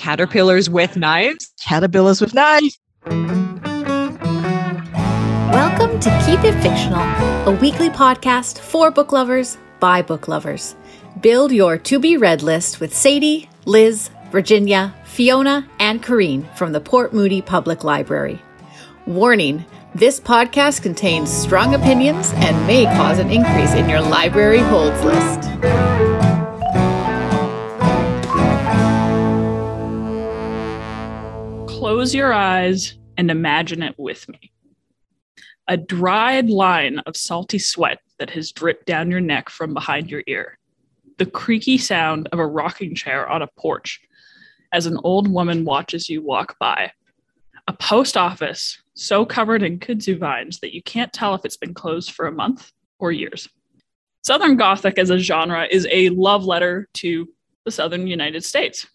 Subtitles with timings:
[0.00, 1.52] Caterpillars with knives?
[1.62, 2.78] Caterpillars with knives.
[5.52, 7.02] Welcome to Keep It Fictional,
[7.46, 10.74] a weekly podcast for book lovers by book lovers.
[11.20, 16.80] Build your to be read list with Sadie, Liz, Virginia, Fiona, and Corrine from the
[16.80, 18.40] Port Moody Public Library.
[19.04, 25.04] Warning this podcast contains strong opinions and may cause an increase in your library holds
[25.04, 26.09] list.
[32.00, 34.50] Close your eyes and imagine it with me.
[35.68, 40.22] A dried line of salty sweat that has dripped down your neck from behind your
[40.26, 40.56] ear.
[41.18, 44.00] The creaky sound of a rocking chair on a porch
[44.72, 46.90] as an old woman watches you walk by.
[47.68, 51.74] A post office so covered in kudzu vines that you can't tell if it's been
[51.74, 53.46] closed for a month or years.
[54.22, 57.28] Southern Gothic as a genre is a love letter to
[57.66, 58.86] the Southern United States.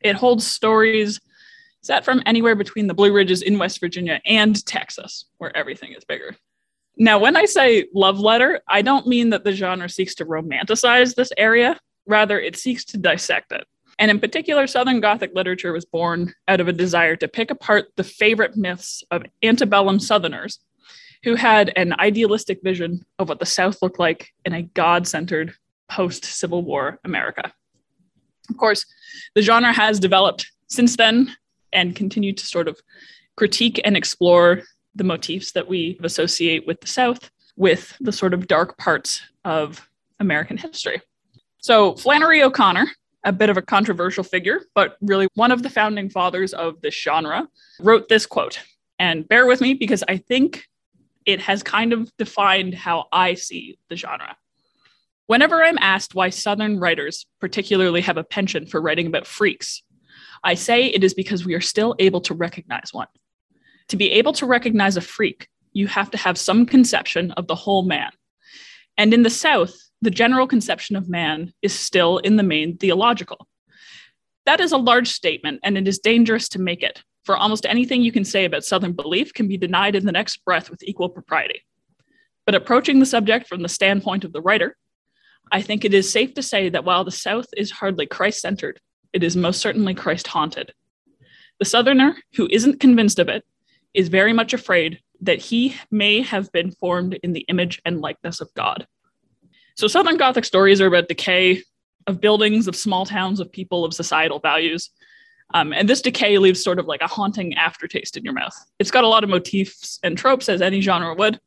[0.00, 1.20] It holds stories
[1.86, 6.04] set from anywhere between the Blue Ridges in West Virginia and Texas, where everything is
[6.04, 6.36] bigger.
[6.98, 11.14] Now, when I say love letter, I don't mean that the genre seeks to romanticize
[11.14, 11.78] this area.
[12.06, 13.66] Rather, it seeks to dissect it.
[13.98, 17.92] And in particular, Southern Gothic literature was born out of a desire to pick apart
[17.96, 20.58] the favorite myths of antebellum Southerners
[21.22, 25.54] who had an idealistic vision of what the South looked like in a God centered
[25.88, 27.52] post Civil War America.
[28.50, 28.84] Of course,
[29.34, 31.34] the genre has developed since then
[31.76, 32.80] and continue to sort of
[33.36, 34.62] critique and explore
[34.96, 39.88] the motifs that we associate with the South with the sort of dark parts of
[40.18, 41.00] American history.
[41.58, 42.86] So, Flannery O'Connor,
[43.24, 46.94] a bit of a controversial figure, but really one of the founding fathers of this
[46.94, 47.48] genre,
[47.80, 48.60] wrote this quote.
[48.98, 50.66] And bear with me because I think
[51.26, 54.36] it has kind of defined how I see the genre.
[55.26, 59.82] Whenever I'm asked why Southern writers particularly have a penchant for writing about freaks,
[60.42, 63.08] I say it is because we are still able to recognize one.
[63.88, 67.54] To be able to recognize a freak, you have to have some conception of the
[67.54, 68.10] whole man.
[68.96, 73.46] And in the South, the general conception of man is still, in the main, theological.
[74.44, 78.02] That is a large statement, and it is dangerous to make it, for almost anything
[78.02, 81.08] you can say about Southern belief can be denied in the next breath with equal
[81.08, 81.62] propriety.
[82.44, 84.76] But approaching the subject from the standpoint of the writer,
[85.50, 88.80] I think it is safe to say that while the South is hardly Christ centered,
[89.16, 90.74] it is most certainly Christ haunted.
[91.58, 93.46] The Southerner who isn't convinced of it
[93.94, 98.42] is very much afraid that he may have been formed in the image and likeness
[98.42, 98.86] of God.
[99.74, 101.62] So, Southern Gothic stories are about decay
[102.06, 104.90] of buildings, of small towns, of people, of societal values.
[105.54, 108.54] Um, and this decay leaves sort of like a haunting aftertaste in your mouth.
[108.78, 111.40] It's got a lot of motifs and tropes, as any genre would.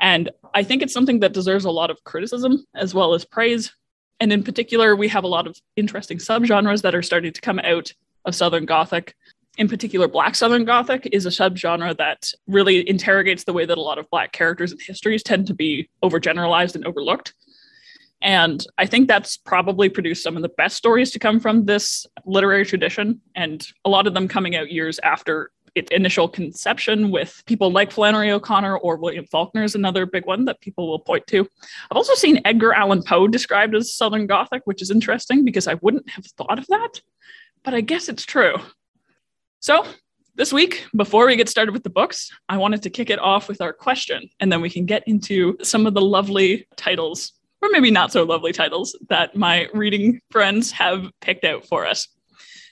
[0.00, 3.72] And I think it's something that deserves a lot of criticism as well as praise
[4.20, 7.58] and in particular, we have a lot of interesting subgenres that are starting to come
[7.58, 7.92] out
[8.24, 9.14] of Southern Gothic.
[9.58, 13.82] In particular, Black Southern Gothic is a subgenre that really interrogates the way that a
[13.82, 17.34] lot of Black characters and histories tend to be overgeneralized and overlooked.
[18.22, 22.06] And I think that's probably produced some of the best stories to come from this
[22.24, 27.42] literary tradition, and a lot of them coming out years after its initial conception with
[27.46, 31.26] people like Flannery O'Connor or William Faulkner is another big one that people will point
[31.28, 31.40] to.
[31.90, 35.74] I've also seen Edgar Allan Poe described as Southern Gothic, which is interesting because I
[35.74, 37.00] wouldn't have thought of that,
[37.64, 38.56] but I guess it's true.
[39.60, 39.86] So,
[40.36, 43.48] this week, before we get started with the books, I wanted to kick it off
[43.48, 47.68] with our question, and then we can get into some of the lovely titles, or
[47.70, 52.08] maybe not so lovely titles, that my reading friends have picked out for us.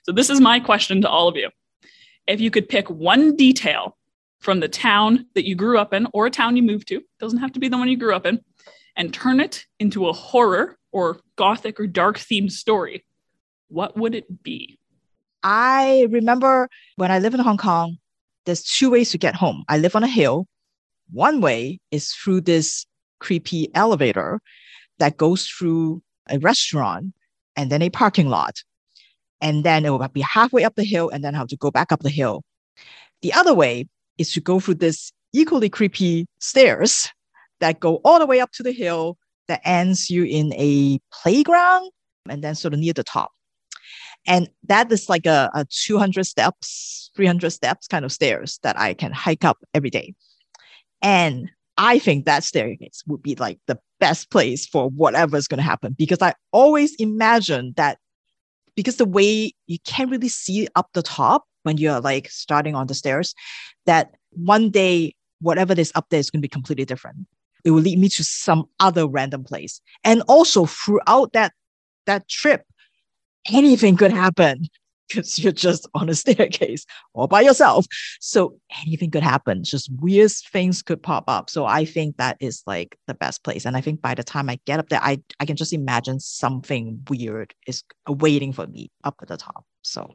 [0.03, 1.51] So, this is my question to all of you
[2.27, 3.97] if you could pick one detail
[4.41, 7.39] from the town that you grew up in or a town you moved to, doesn't
[7.39, 8.41] have to be the one you grew up in,
[8.97, 13.05] and turn it into a horror or gothic or dark themed story,
[13.69, 14.79] what would it be?
[15.43, 17.99] I remember when I live in Hong Kong,
[18.45, 19.65] there's two ways to get home.
[19.69, 20.47] I live on a hill.
[21.11, 22.87] One way is through this
[23.19, 24.41] creepy elevator
[24.99, 27.15] that goes through a restaurant
[27.57, 28.63] and then a parking lot
[29.43, 31.93] and then it will be halfway up the hill and then have to go back
[31.93, 32.43] up the hill.
[33.21, 37.09] The other way is to go through this equally creepy stairs
[37.61, 39.19] that go all the way up to the hill
[39.49, 41.91] that ends you in a playground
[42.29, 43.33] and then sort of near the top.
[44.27, 48.95] And that is like a, a 200 steps, 300 steps kind of stairs that I
[48.95, 50.15] can hike up every day.
[51.03, 55.65] And I think that staircase would be like the best place for whatever's going to
[55.65, 57.99] happen because I always imagine that
[58.77, 62.87] because the way you can't really see up the top when you're like starting on
[62.87, 63.35] the stairs,
[63.87, 67.19] that one day, whatever is up there is going to be completely different.
[67.65, 69.81] It will lead me to some other random place.
[70.05, 71.53] And also throughout that
[72.07, 72.65] that trip,
[73.53, 74.67] anything could happen.
[75.13, 77.87] Because you're just on a staircase all by yourself.
[78.21, 79.65] So anything could happen.
[79.65, 81.51] Just weird things could pop up.
[81.51, 83.65] So I think that is like the best place.
[83.65, 86.21] And I think by the time I get up there, I, I can just imagine
[86.21, 89.65] something weird is waiting for me up at the top.
[89.83, 90.15] So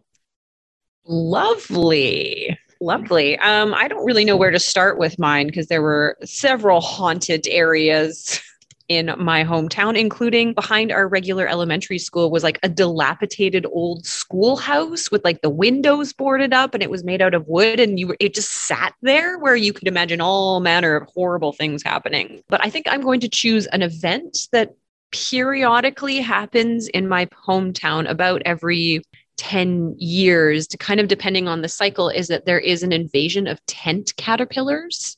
[1.05, 2.57] lovely.
[2.79, 3.39] Lovely.
[3.39, 7.47] Um, I don't really know where to start with mine because there were several haunted
[7.47, 8.39] areas
[8.89, 15.11] in my hometown, including behind our regular elementary school was like a dilapidated old schoolhouse
[15.11, 18.07] with like the windows boarded up and it was made out of wood and you
[18.07, 22.41] were it just sat there where you could imagine all manner of horrible things happening.
[22.47, 24.75] But I think I'm going to choose an event that
[25.11, 29.01] periodically happens in my hometown about every
[29.37, 33.47] 10 years to kind of depending on the cycle is that there is an invasion
[33.47, 35.17] of tent caterpillars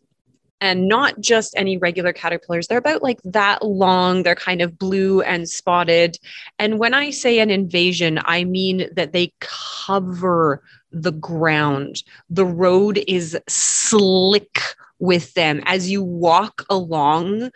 [0.61, 2.67] and not just any regular caterpillars.
[2.67, 4.23] They're about like that long.
[4.23, 6.17] They're kind of blue and spotted.
[6.57, 10.61] And when I say an invasion, I mean that they cover
[10.91, 12.03] the ground.
[12.29, 14.59] The road is slick
[14.99, 15.61] with them.
[15.65, 17.51] As you walk along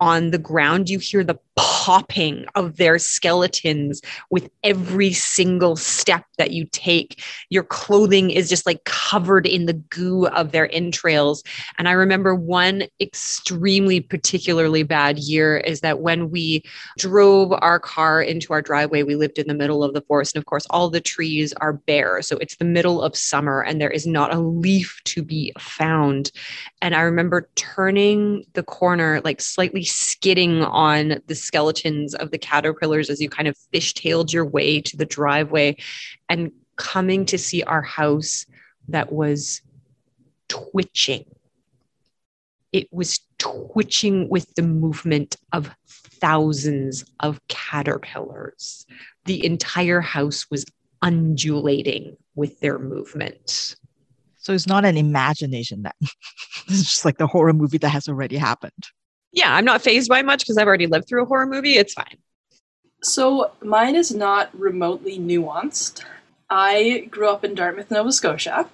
[0.00, 1.38] on the ground, you hear the
[1.86, 7.22] popping of their skeletons with every single step that you take.
[7.48, 11.44] Your clothing is just like covered in the goo of their entrails.
[11.78, 16.64] And I remember one extremely particularly bad year is that when we
[16.98, 20.34] drove our car into our driveway, we lived in the middle of the forest.
[20.34, 22.20] And of course, all the trees are bare.
[22.20, 26.32] So it's the middle of summer and there is not a leaf to be found.
[26.82, 32.38] And I remember turning the corner, like slightly skidding on the skeleton skeletons of the
[32.38, 35.76] caterpillars as you kind of fishtailed your way to the driveway
[36.28, 38.46] and coming to see our house
[38.88, 39.62] that was
[40.48, 41.24] twitching.
[42.72, 48.86] It was twitching with the movement of thousands of caterpillars.
[49.24, 50.64] The entire house was
[51.02, 53.76] undulating with their movement.
[54.36, 55.96] So it's not an imagination that
[56.68, 58.86] it's just like the horror movie that has already happened
[59.36, 61.74] yeah, I'm not phased by much because I've already lived through a horror movie.
[61.74, 62.16] It's fine.
[63.02, 66.02] So mine is not remotely nuanced.
[66.48, 68.68] I grew up in Dartmouth, Nova Scotia,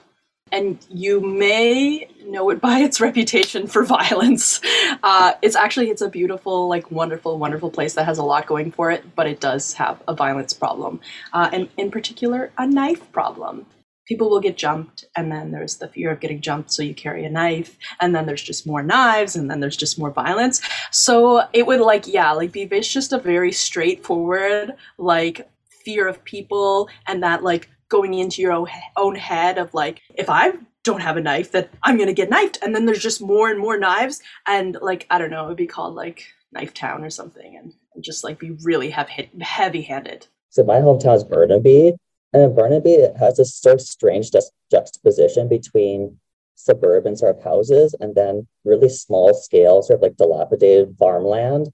[0.53, 4.61] and you may know it by its reputation for violence.
[5.03, 8.71] Uh, it's actually it's a beautiful, like wonderful, wonderful place that has a lot going
[8.71, 11.01] for it, but it does have a violence problem,
[11.33, 13.67] uh, and in particular, a knife problem
[14.07, 17.25] people will get jumped and then there's the fear of getting jumped so you carry
[17.25, 20.61] a knife and then there's just more knives and then there's just more violence.
[20.91, 25.49] So it would like yeah like be just a very straightforward like
[25.85, 28.67] fear of people and that like going into your
[28.97, 30.53] own head of like if i
[30.85, 33.61] don't have a knife that i'm gonna get knifed and then there's just more and
[33.61, 37.11] more knives and like i don't know it would be called like knife town or
[37.11, 41.95] something and, and just like be really heavy heavy handed so my hometown is burnaby
[42.33, 44.31] and in Burnaby it has this sort of strange
[44.71, 46.19] juxtaposition between
[46.55, 51.71] suburban sort of houses and then really small scale, sort of like dilapidated farmland,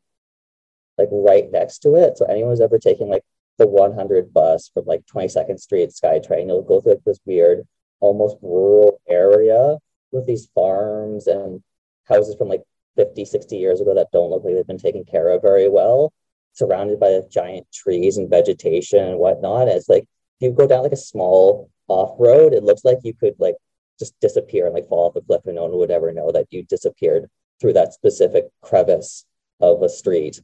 [0.96, 2.16] like right next to it.
[2.16, 3.22] So anyone who's ever taken like
[3.58, 7.66] the 100 bus from like 22nd Street SkyTrain, you'll go through like, this weird,
[8.00, 9.78] almost rural area
[10.12, 11.62] with these farms and
[12.04, 12.62] houses from like
[12.96, 16.12] 50, 60 years ago that don't look like they've been taken care of very well,
[16.52, 19.62] surrounded by giant trees and vegetation and whatnot.
[19.62, 20.06] And it's like
[20.40, 23.56] you go down like a small off road, it looks like you could like
[23.98, 26.46] just disappear and like fall off a cliff and no one would ever know that
[26.50, 27.28] you disappeared
[27.60, 29.24] through that specific crevice
[29.60, 30.40] of a street.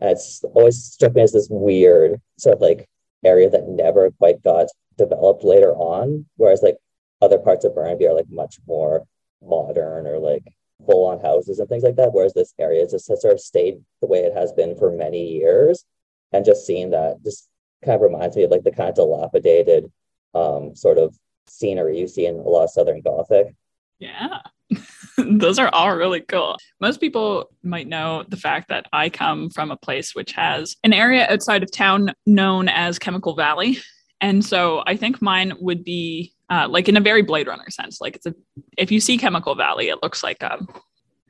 [0.00, 2.88] And it's always struck me as this weird sort of like
[3.24, 4.66] area that never quite got
[4.98, 6.26] developed later on.
[6.36, 6.76] Whereas like
[7.22, 9.04] other parts of Burnaby are like much more
[9.40, 10.44] modern or like
[10.84, 12.12] full on houses and things like that.
[12.12, 15.28] Whereas this area just has sort of stayed the way it has been for many
[15.28, 15.84] years.
[16.32, 17.48] And just seeing that just
[17.84, 19.90] kind of reminds me of like the kind of dilapidated
[20.34, 23.54] um, sort of scenery you see in a lot of Southern Gothic.
[23.98, 24.40] Yeah.
[25.18, 26.56] Those are all really cool.
[26.80, 30.92] Most people might know the fact that I come from a place which has an
[30.92, 33.78] area outside of town known as Chemical Valley.
[34.20, 38.00] And so I think mine would be uh, like in a very Blade Runner sense.
[38.00, 38.34] Like it's a,
[38.76, 40.68] if you see Chemical Valley, it looks like a, um,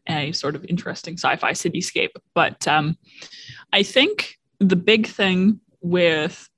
[0.09, 2.11] a sort of interesting sci-fi cityscape.
[2.35, 2.97] But um,
[3.73, 6.49] I think the big thing with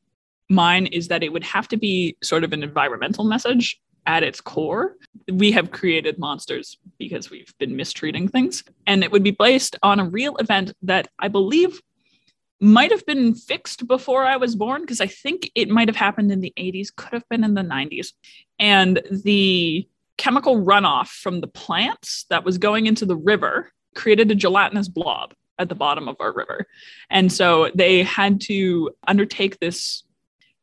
[0.48, 4.40] mine is that it would have to be sort of an environmental message at its
[4.40, 4.94] core.
[5.30, 8.62] We have created monsters because we've been mistreating things.
[8.86, 11.80] And it would be based on a real event that I believe
[12.60, 16.32] might have been fixed before I was born, because I think it might have happened
[16.32, 18.12] in the 80s, could have been in the 90s.
[18.58, 24.34] And the chemical runoff from the plants that was going into the river created a
[24.34, 26.66] gelatinous blob at the bottom of our river.
[27.10, 30.02] And so they had to undertake this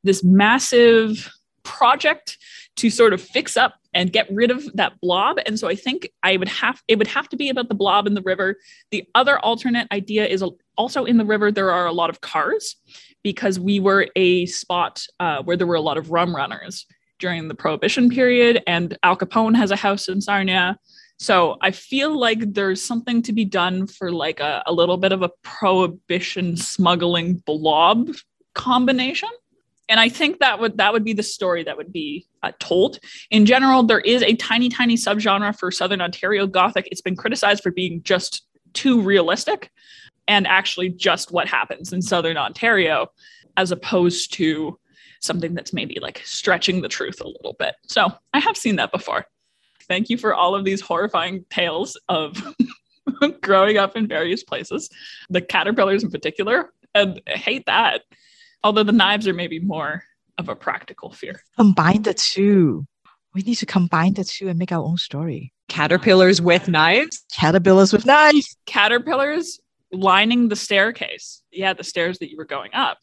[0.03, 1.31] this massive
[1.63, 2.38] project
[2.75, 5.38] to sort of fix up and get rid of that blob.
[5.45, 8.07] And so I think I would have it would have to be about the blob
[8.07, 8.57] in the river.
[8.91, 10.43] The other alternate idea is
[10.77, 12.75] also in the river there are a lot of cars
[13.23, 16.85] because we were a spot uh, where there were a lot of rum runners
[17.19, 20.77] during the prohibition period and Al Capone has a house in Sarnia.
[21.20, 25.12] So I feel like there's something to be done for like a, a little bit
[25.12, 28.10] of a prohibition smuggling blob
[28.53, 29.29] combination.
[29.89, 33.00] And i think that would that would be the story that would be uh, told.
[33.32, 36.88] In general there is a tiny tiny subgenre for southern ontario gothic.
[36.91, 39.72] It's been criticized for being just too realistic
[40.27, 43.08] and actually just what happens in southern ontario
[43.58, 44.79] as opposed to
[45.22, 47.75] something that's maybe like stretching the truth a little bit.
[47.88, 49.25] So i have seen that before
[49.87, 52.41] thank you for all of these horrifying tales of
[53.41, 54.89] growing up in various places
[55.29, 58.01] the caterpillars in particular and I hate that
[58.63, 60.03] although the knives are maybe more
[60.37, 61.41] of a practical fear.
[61.57, 62.85] Combine the two.
[63.33, 65.53] We need to combine the two and make our own story.
[65.69, 67.23] Caterpillars with knives?
[67.33, 68.57] Caterpillars with knives.
[68.65, 69.59] Caterpillars
[69.91, 71.41] lining the staircase.
[71.51, 72.99] Yeah, the stairs that you were going up.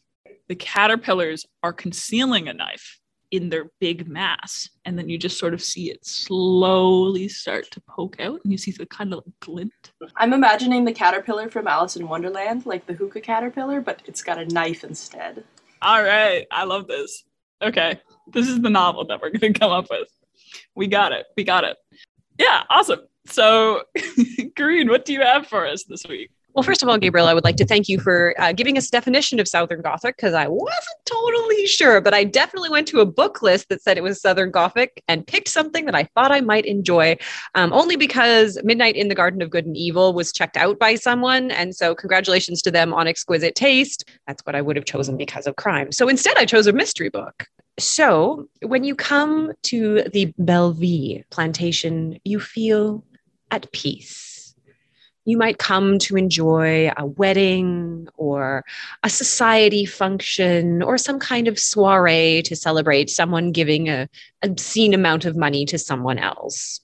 [0.47, 2.99] The caterpillars are concealing a knife
[3.31, 4.69] in their big mass.
[4.85, 8.57] And then you just sort of see it slowly start to poke out and you
[8.57, 9.91] see the kind of glint.
[10.17, 14.37] I'm imagining the caterpillar from Alice in Wonderland, like the hookah caterpillar, but it's got
[14.37, 15.43] a knife instead.
[15.81, 16.45] All right.
[16.51, 17.23] I love this.
[17.61, 17.99] Okay.
[18.27, 20.07] This is the novel that we're going to come up with.
[20.75, 21.25] We got it.
[21.37, 21.77] We got it.
[22.37, 22.63] Yeah.
[22.69, 23.01] Awesome.
[23.27, 23.83] So,
[24.55, 26.31] Green, what do you have for us this week?
[26.53, 28.89] Well, first of all, Gabriel, I would like to thank you for uh, giving us
[28.89, 33.05] definition of Southern Gothic because I wasn't totally sure, but I definitely went to a
[33.05, 36.41] book list that said it was Southern Gothic and picked something that I thought I
[36.41, 37.17] might enjoy,
[37.55, 40.95] um, only because Midnight in the Garden of Good and Evil was checked out by
[40.95, 44.09] someone, and so congratulations to them on exquisite taste.
[44.27, 45.93] That's what I would have chosen because of crime.
[45.93, 47.47] So instead, I chose a mystery book.
[47.79, 53.05] So when you come to the Belle Vie plantation, you feel
[53.51, 54.30] at peace
[55.25, 58.63] you might come to enjoy a wedding or
[59.03, 64.09] a society function or some kind of soiree to celebrate someone giving a
[64.41, 66.79] obscene amount of money to someone else.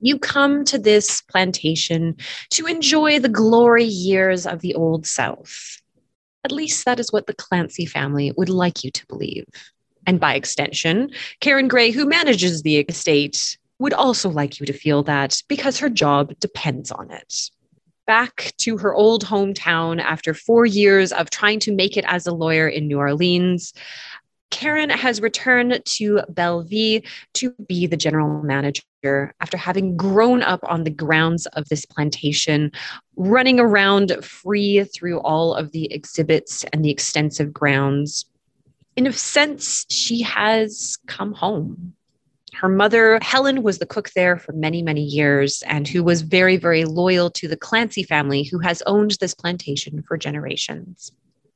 [0.00, 2.16] You come to this plantation
[2.50, 5.80] to enjoy the glory years of the Old South.
[6.44, 9.46] At least that is what the Clancy family would like you to believe.
[10.06, 15.02] And by extension, Caren Gray, who manages the estate, would also like you to feel
[15.02, 17.50] that because her job depends on it
[18.06, 22.32] back to her old hometown after four years of trying to make it as a
[22.32, 23.74] lawyer in New Orleans.
[24.50, 27.02] Caren has returned to Belle Vie
[27.34, 32.72] to be the general manager after having grown up on the grounds of this plantation,
[33.16, 38.24] running around free through all of the exhibits and the extensive grounds.
[38.96, 41.94] In a sense, she has come home.
[42.54, 46.56] Her mother, Helen, was the cook there for many, many years and who was very,
[46.56, 51.12] very loyal to the Clancy family, who has owned this plantation for generations.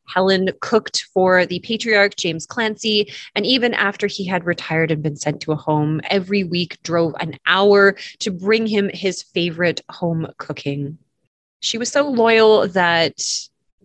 [0.09, 5.17] Helen cooked for the patriarch James Clancy, and even after he had retired and been
[5.17, 10.27] sent to a home, every week drove an hour to bring him his favorite home
[10.39, 10.99] cooking.
[11.61, 13.19] She was so loyal that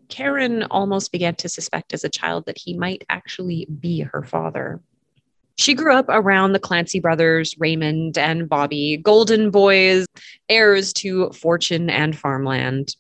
[0.08, 4.82] Caren almost began to suspect as a child that he might actually be her father.
[5.58, 10.06] She grew up around the Clancy brothers, Raymond and Bobby, golden boys,
[10.50, 12.96] heirs to fortune and farmland.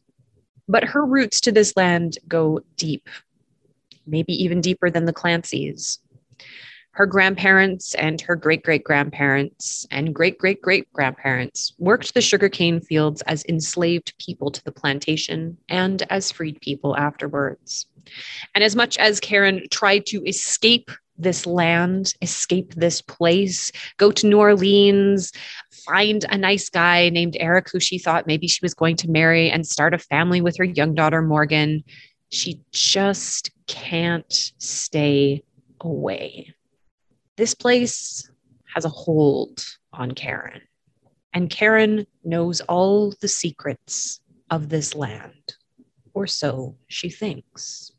[0.67, 3.09] But her roots to this land go deep,
[4.05, 5.99] maybe even deeper than the Clancy's.
[6.91, 12.79] Her grandparents and her great great grandparents and great great great grandparents worked the sugarcane
[12.79, 17.87] fields as enslaved people to the plantation and as freed people afterwards.
[18.53, 24.27] And as much as Caren tried to escape this land, escape this place, go to
[24.27, 25.31] New Orleans,
[25.85, 29.49] find a nice guy named Eric who she thought maybe she was going to marry
[29.49, 31.83] and start a family with her young daughter, Morgan.
[32.29, 35.43] She just can't stay
[35.81, 36.53] away.
[37.37, 38.29] This place
[38.73, 40.61] has a hold on Caren,
[41.33, 45.55] and Caren knows all the secrets of this land,
[46.13, 47.92] or so she thinks.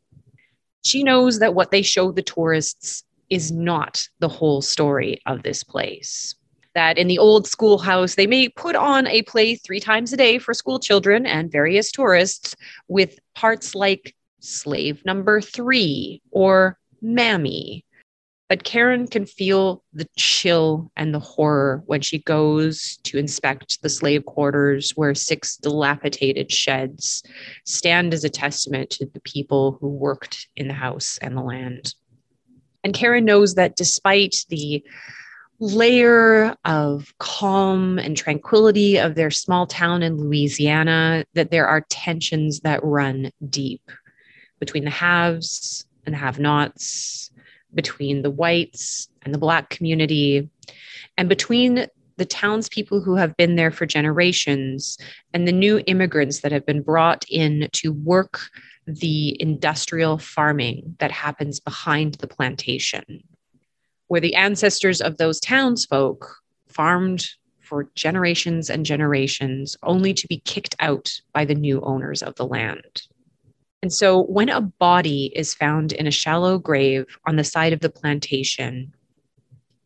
[0.85, 5.63] She knows that what they show the tourists is not the whole story of this
[5.63, 6.35] place.
[6.75, 10.37] That in the old schoolhouse, they may put on a play three times a day
[10.37, 12.55] for school children and various tourists
[12.87, 17.84] with parts like slave number three or mammy.
[18.47, 23.89] But Caren can feel the chill and the horror when she goes to inspect the
[23.89, 27.23] slave quarters where six dilapidated sheds
[27.63, 31.95] stand as a testament to the people who worked in the house and the land.
[32.83, 34.83] And Caren knows that despite the
[35.59, 42.59] layer of calm and tranquility of their small town in Louisiana, that there are tensions
[42.59, 43.81] that run deep
[44.59, 47.31] between the haves and the have nots,
[47.75, 50.49] between the whites and the black community,
[51.17, 54.97] and between the townspeople who have been there for generations
[55.33, 58.39] and the new immigrants that have been brought in to work
[58.87, 63.21] the industrial farming that happens behind the plantation,
[64.07, 67.27] where the ancestors of those townsfolk farmed
[67.59, 72.45] for generations and generations, only to be kicked out by the new owners of the
[72.45, 73.01] land.
[73.85, 77.81] And so, when a body is found in a shallow grave on the side of
[77.81, 78.95] the plantation,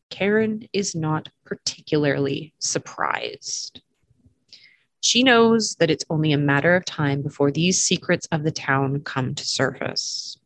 [0.09, 3.81] Caren is not particularly surprised.
[5.01, 9.01] She knows that it's only a matter of time before these secrets of the town
[9.01, 10.37] come to surface.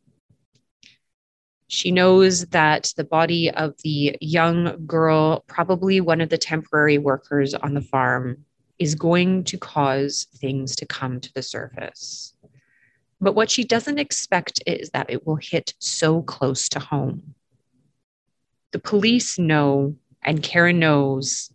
[1.68, 7.54] She knows that the body of the young girl, probably one of the temporary workers
[7.54, 8.46] on the farm,
[8.80, 12.33] is going to cause things to come to the surface.
[13.24, 17.34] But what she doesn't expect is that it will hit so close to home.
[18.72, 21.50] The police know, and Caren knows,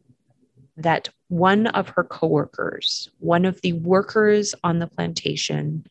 [0.77, 5.85] that one of her coworkers, one of the workers on the plantation,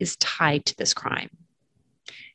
[0.00, 1.28] is tied to this crime.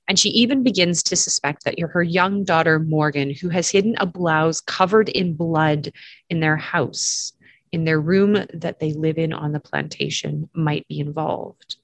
[0.08, 4.06] And she even begins to suspect that her young daughter, Morgan, who has hidden a
[4.06, 5.91] blouse covered in blood
[6.29, 7.34] in their house,
[7.72, 11.77] in their room that they live in on the plantation, might be involved.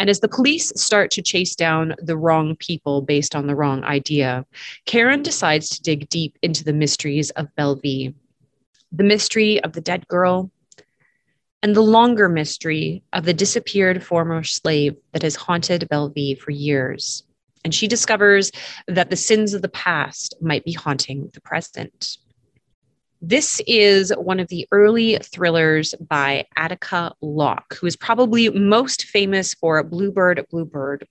[0.00, 3.84] And as the police start to chase down the wrong people based on the wrong
[3.84, 4.46] idea,
[4.86, 8.14] Caren decides to dig deep into the mysteries of Belle Vie,
[8.90, 10.50] the mystery of the dead girl,
[11.62, 16.50] and the longer mystery of the disappeared former slave that has haunted Belle Vie for
[16.50, 17.22] years.
[17.62, 18.50] And she discovers
[18.88, 22.16] that the sins of the past might be haunting the present.
[23.22, 29.52] This is one of the early thrillers by Attica Locke, who is probably most famous
[29.52, 31.06] for Bluebird, Bluebird.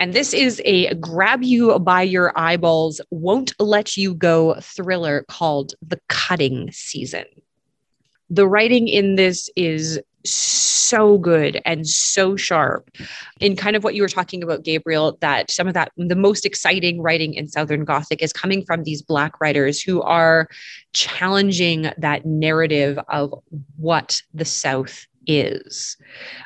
[0.00, 5.74] And this is a grab you by your eyeballs, won't let you go thriller called
[5.86, 7.26] The Cutting Season.
[8.28, 12.90] The writing in this is so good and so sharp
[13.40, 16.44] in kind of what you were talking about gabriel that some of that the most
[16.44, 20.48] exciting writing in southern gothic is coming from these black writers who are
[20.92, 23.34] challenging that narrative of
[23.76, 25.96] what the south is.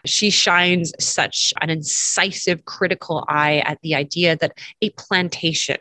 [0.04, 5.76] She shines such an incisive critical eye at the idea that a plantation,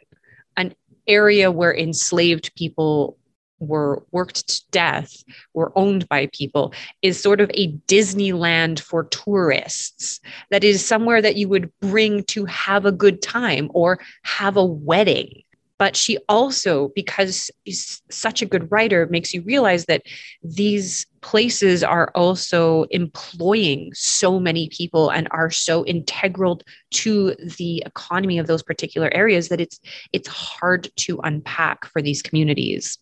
[0.57, 0.75] an
[1.07, 3.17] area where enslaved people
[3.59, 10.19] were worked to death, were owned by people, is sort of a Disneyland for tourists.
[10.49, 14.65] That is somewhere that you would bring to have a good time or have a
[14.65, 15.43] wedding.
[15.77, 20.03] But she also, because she's such a good writer, makes you realize that
[20.43, 28.39] these places are also employing so many people and are so integral to the economy
[28.39, 29.79] of those particular areas that it's
[30.11, 32.97] it's hard to unpack for these communities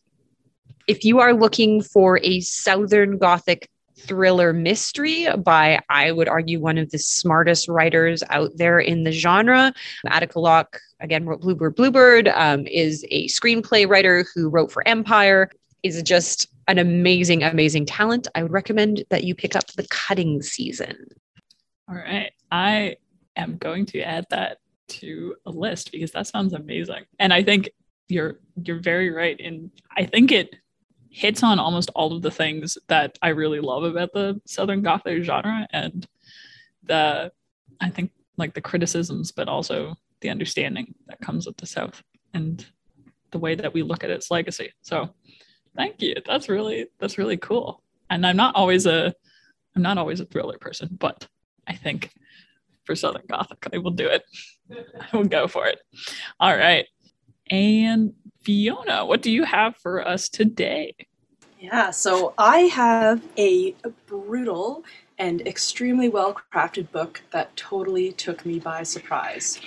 [0.88, 3.70] if you are looking for a Southern Gothic
[4.00, 9.12] thriller mystery by, I would argue, one of the smartest writers out there in the
[9.12, 9.74] genre.
[10.06, 15.50] Attica Locke, again, wrote Bluebird Bluebird, um, is a screenplay writer who wrote for Empire,
[15.84, 18.28] is just an amazing, amazing talent.
[18.36, 21.08] I would recommend that you pick up the cutting season.
[21.90, 22.32] All right.
[22.52, 22.98] I
[23.36, 27.06] am going to add that to a list because that sounds amazing.
[27.20, 27.70] And I think
[28.10, 29.40] you're you're very right.
[29.40, 30.56] And I think it
[31.18, 35.24] hits on almost all of the things that I really love about the Southern Gothic
[35.24, 36.08] genre and
[36.84, 37.32] the
[37.82, 42.04] I think like the criticisms, but also the understanding that comes with the South
[42.36, 42.64] and
[43.32, 44.72] the way that we look at its legacy.
[44.84, 45.10] So
[45.76, 46.14] thank you.
[46.24, 47.82] That's really that's really cool.
[48.12, 49.12] And I'm not always a
[49.76, 51.28] I'm not always a thriller person, but
[51.66, 52.12] I think
[52.84, 54.24] for Southern Gothic, I will do it.
[54.72, 55.80] I will go for it.
[56.40, 56.86] All right.
[57.50, 60.96] And Fiona, what do you have for us today?
[61.60, 64.84] Yeah, so I have a brutal
[65.18, 69.60] and extremely well crafted book that totally took me by surprise.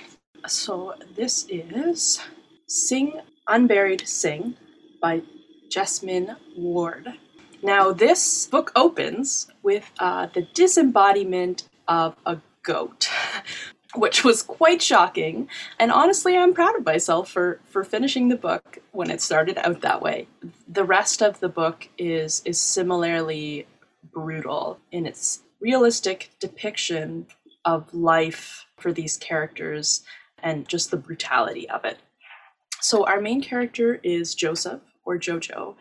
[0.47, 2.21] So this is
[2.69, 4.57] Sing Unburied Sing
[5.03, 5.23] by
[5.69, 7.15] Jesmyn Ward.
[7.63, 13.09] Now, this book opens with uh, the disembodiment of a goat,
[13.95, 15.49] which was quite shocking.
[15.79, 19.81] And honestly, I'm proud of myself for for finishing the book when it started out
[19.81, 20.29] that way.
[20.69, 23.67] The rest of the book is is similarly
[24.13, 27.27] brutal in its realistic depiction
[27.65, 30.03] of life for these characters
[30.43, 31.99] and just the brutality of it.
[32.81, 35.75] So, our main character is Joseph, or Jojo.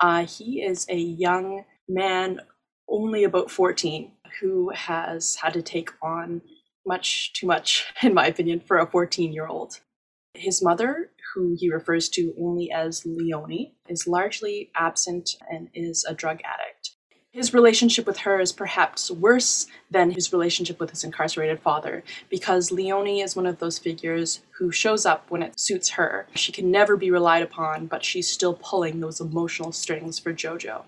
[0.00, 2.40] Uh, he is a young man,
[2.88, 6.40] only about 14, who has had to take on
[6.86, 9.80] much too much, in my opinion, for a 14 year old.
[10.34, 16.14] His mother, who he refers to only as Leonie, is largely absent and is a
[16.14, 16.92] drug addict.
[17.32, 22.72] His relationship with her is perhaps worse than his relationship with his incarcerated father because
[22.72, 26.28] Leonie is one of those figures who shows up when it suits her.
[26.34, 30.84] She can never be relied upon, but she's still pulling those emotional strings for Jojo.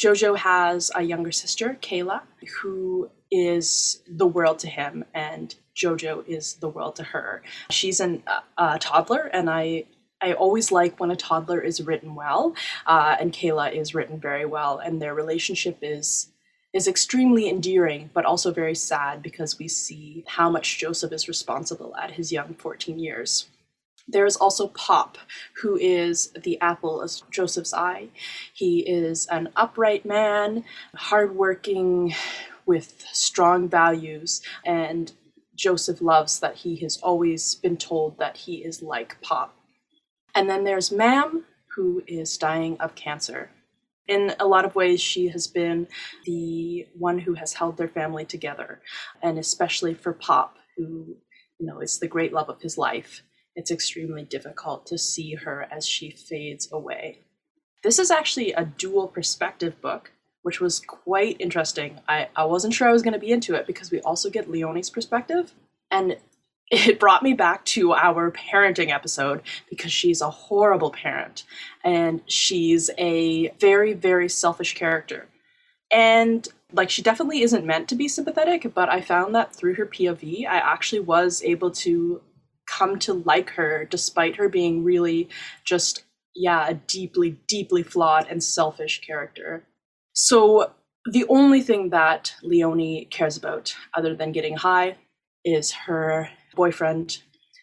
[0.00, 2.22] Jojo has a younger sister, Kayla,
[2.62, 7.42] who is the world to him, and Jojo is the world to her.
[7.70, 8.22] She's an,
[8.56, 9.84] a toddler, and I
[10.22, 12.54] I always like when a toddler is written well,
[12.86, 16.32] uh, and Kayla is written very well, and their relationship is
[16.72, 21.94] is extremely endearing, but also very sad because we see how much Joseph is responsible
[21.96, 23.48] at his young 14 years.
[24.10, 25.18] There is also Pop,
[25.62, 28.08] who is the apple of Joseph's eye.
[28.52, 32.14] He is an upright man, hardworking,
[32.66, 35.12] with strong values, and
[35.56, 39.56] Joseph loves that he has always been told that he is like Pop.
[40.34, 41.44] And then there's Mam,
[41.74, 43.50] who is dying of cancer.
[44.08, 45.88] In a lot of ways, she has been
[46.24, 48.80] the one who has held their family together,
[49.22, 51.16] and especially for Pop, who
[51.58, 53.22] you know is the great love of his life.
[53.56, 57.18] It's extremely difficult to see her as she fades away.
[57.82, 62.00] This is actually a dual perspective book, which was quite interesting.
[62.08, 64.50] I, I wasn't sure I was going to be into it because we also get
[64.50, 65.54] Leonie's perspective.
[65.90, 66.16] And
[66.70, 71.44] it brought me back to our parenting episode because she's a horrible parent
[71.82, 75.26] and she's a very, very selfish character.
[75.92, 79.86] And like, she definitely isn't meant to be sympathetic, but I found that through her
[79.86, 82.20] POV, I actually was able to
[82.70, 85.28] come to like her despite her being really
[85.64, 86.04] just,
[86.34, 89.64] yeah, a deeply, deeply flawed and selfish character.
[90.12, 90.72] So,
[91.10, 94.98] the only thing that Leonie cares about, other than getting high,
[95.44, 97.18] is her boyfriend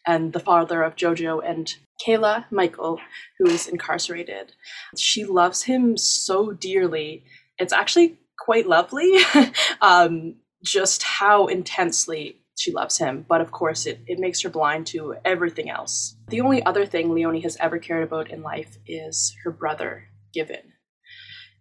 [0.08, 3.00] and the father of Jojo and Kayla, Michael,
[3.38, 4.54] who is incarcerated.
[4.98, 7.24] She loves him so dearly.
[7.60, 9.18] It's actually quite lovely,
[9.82, 13.26] um, just how intensely she loves him.
[13.28, 16.16] But of course, it, it makes her blind to everything else.
[16.28, 20.74] The only other thing Leonie has ever cared about in life is her brother, Given.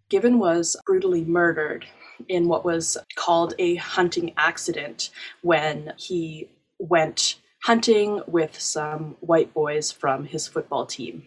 [0.09, 1.85] Given was brutally murdered
[2.27, 5.09] in what was called a hunting accident
[5.41, 11.23] when he went hunting with some white boys from his football team.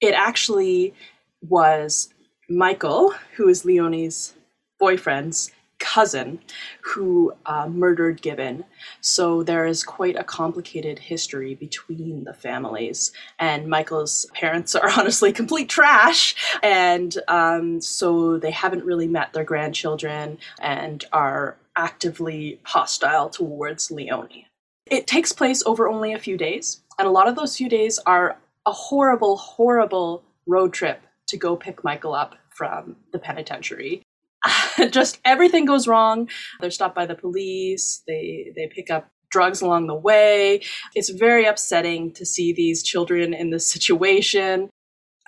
[0.00, 0.94] It actually
[1.42, 2.12] was
[2.48, 4.34] Michael, who is Leonie's
[4.78, 5.50] boyfriend's
[5.84, 6.40] cousin,
[6.80, 8.64] who uh, murdered Given.
[9.02, 13.12] So there is quite a complicated history between the families.
[13.38, 16.34] And Michael's parents are honestly complete trash.
[16.62, 24.46] And um, so they haven't really met their grandchildren and are actively hostile towards Leonie.
[24.86, 27.98] It takes place over only a few days, and a lot of those few days
[28.06, 34.02] are a horrible, horrible road trip to go pick Michael up from the penitentiary.
[34.90, 36.28] Just everything goes wrong.
[36.60, 38.02] They're stopped by the police.
[38.06, 40.62] They they pick up drugs along the way.
[40.94, 44.70] It's very upsetting to see these children in this situation,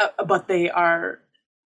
[0.00, 1.20] uh, but they are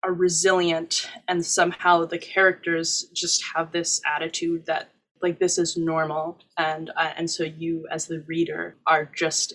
[0.04, 4.90] are resilient and somehow the characters just have this attitude that
[5.22, 9.54] like this is normal and uh, and so you as the reader are just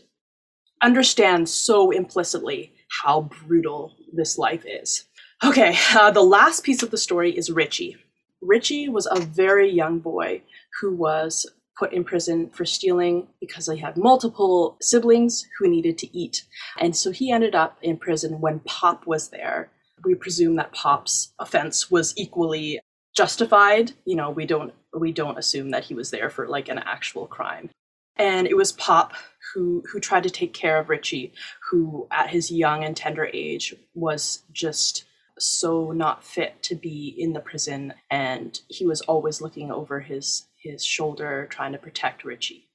[0.82, 2.72] understand so implicitly
[3.02, 5.04] how brutal this life is
[5.44, 7.96] okay uh, the last piece of the story is richie.
[8.40, 10.42] Richie was a very young boy
[10.80, 11.46] who was
[11.78, 16.44] put in prison for stealing because he had multiple siblings who needed to eat.
[16.80, 19.70] And so he ended up in prison when pop was there.
[20.04, 22.80] We presume that pop's offense was equally
[23.16, 23.92] justified.
[24.04, 27.26] You know we don't we don't assume that he was there for like an actual
[27.26, 27.70] crime.
[28.16, 29.14] And it was Pop
[29.54, 31.32] who who tried to take care of Richie,
[31.70, 35.04] who at his young and tender age was just
[35.38, 40.48] so not fit to be in the prison and he was always looking over his
[40.56, 42.68] his shoulder trying to protect Richie.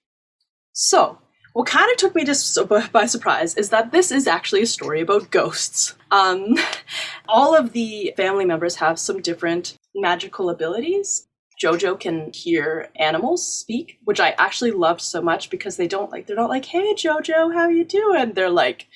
[0.71, 1.19] So,
[1.54, 2.58] what kind of took me just
[2.91, 5.95] by surprise is that this is actually a story about ghosts.
[6.12, 6.56] Um,
[7.28, 11.28] all of the family members have some different magical abilities,
[11.62, 16.28] Jojo can hear animals speak, which I actually loved so much because they don't like
[16.28, 18.88] they're not like, "Hey Jojo, how you doing?" They're like,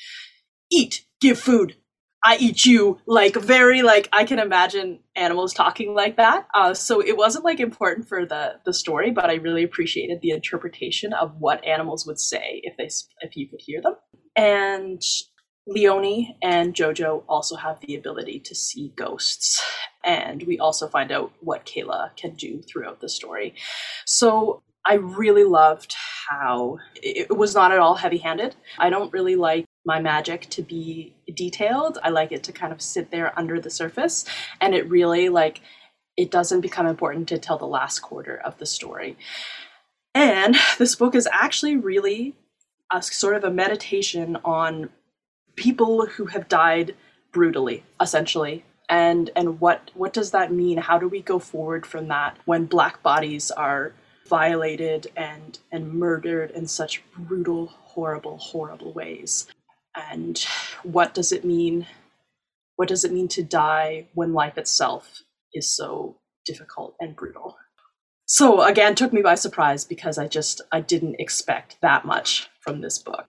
[0.71, 1.75] "Eat, give food.
[2.27, 6.45] I eat you, like very like I can imagine animals talking like that.
[6.53, 10.31] Uh, so it wasn't like important for the the story, but I really appreciated the
[10.31, 12.89] interpretation of what animals would say if they
[13.21, 13.95] if you could hear them.
[14.35, 15.01] And
[15.67, 19.63] Leonie and Jojo also have the ability to see ghosts,
[20.03, 23.55] and we also find out what Kayla can do throughout the story.
[24.05, 25.95] So I really loved
[26.29, 28.57] how it was not at all heavy handed.
[28.77, 31.97] I don't really like my magic to be detailed.
[32.03, 34.25] I like it to kind of sit there under the surface
[34.59, 35.61] and it really like
[36.17, 39.17] it doesn't become important to tell the last quarter of the story.
[40.13, 42.35] And this book is actually really
[42.91, 44.89] a sort of a meditation on
[45.55, 46.93] people who have died
[47.31, 48.65] brutally, essentially.
[48.89, 50.77] And and what what does that mean?
[50.77, 53.93] How do we go forward from that when black bodies are
[54.27, 59.47] violated and and murdered in such brutal, horrible, horrible ways.
[59.95, 60.37] And
[60.83, 61.87] what does it mean?
[62.75, 65.23] What does it mean to die when life itself
[65.53, 67.57] is so difficult and brutal?
[68.25, 72.81] So again, took me by surprise because I just I didn't expect that much from
[72.81, 73.25] this book.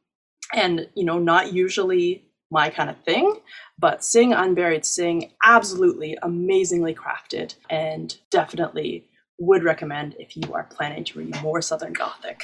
[0.53, 3.41] And you know, not usually my kind of thing,
[3.79, 9.05] but Sing Unburied Sing absolutely amazingly crafted and definitely
[9.39, 12.43] would recommend if you are planning to read more Southern Gothic.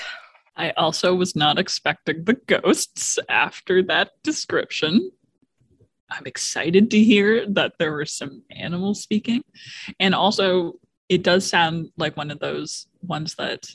[0.56, 5.10] I also was not expecting the ghosts after that description.
[6.10, 9.42] I'm excited to hear that there were some animals speaking.
[9.98, 10.74] And also,
[11.08, 13.66] it does sound like one of those ones that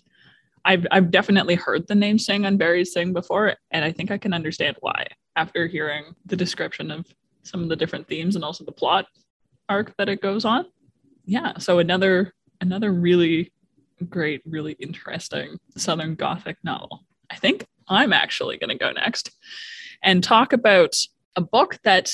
[0.65, 4.34] I've, I've definitely heard the name Sing Unburied Sing before, and I think I can
[4.34, 7.06] understand why after hearing the description of
[7.44, 9.06] some of the different themes and also the plot
[9.70, 10.65] arc that it goes on.
[11.26, 13.52] Yeah, so another another really
[14.10, 17.06] great, really interesting Southern Gothic novel.
[17.30, 19.32] I think I'm actually going to go next
[20.04, 20.96] and talk about
[21.36, 22.12] a book that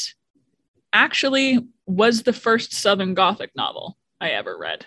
[0.94, 4.86] actually was the first Southern Gothic novel I ever read.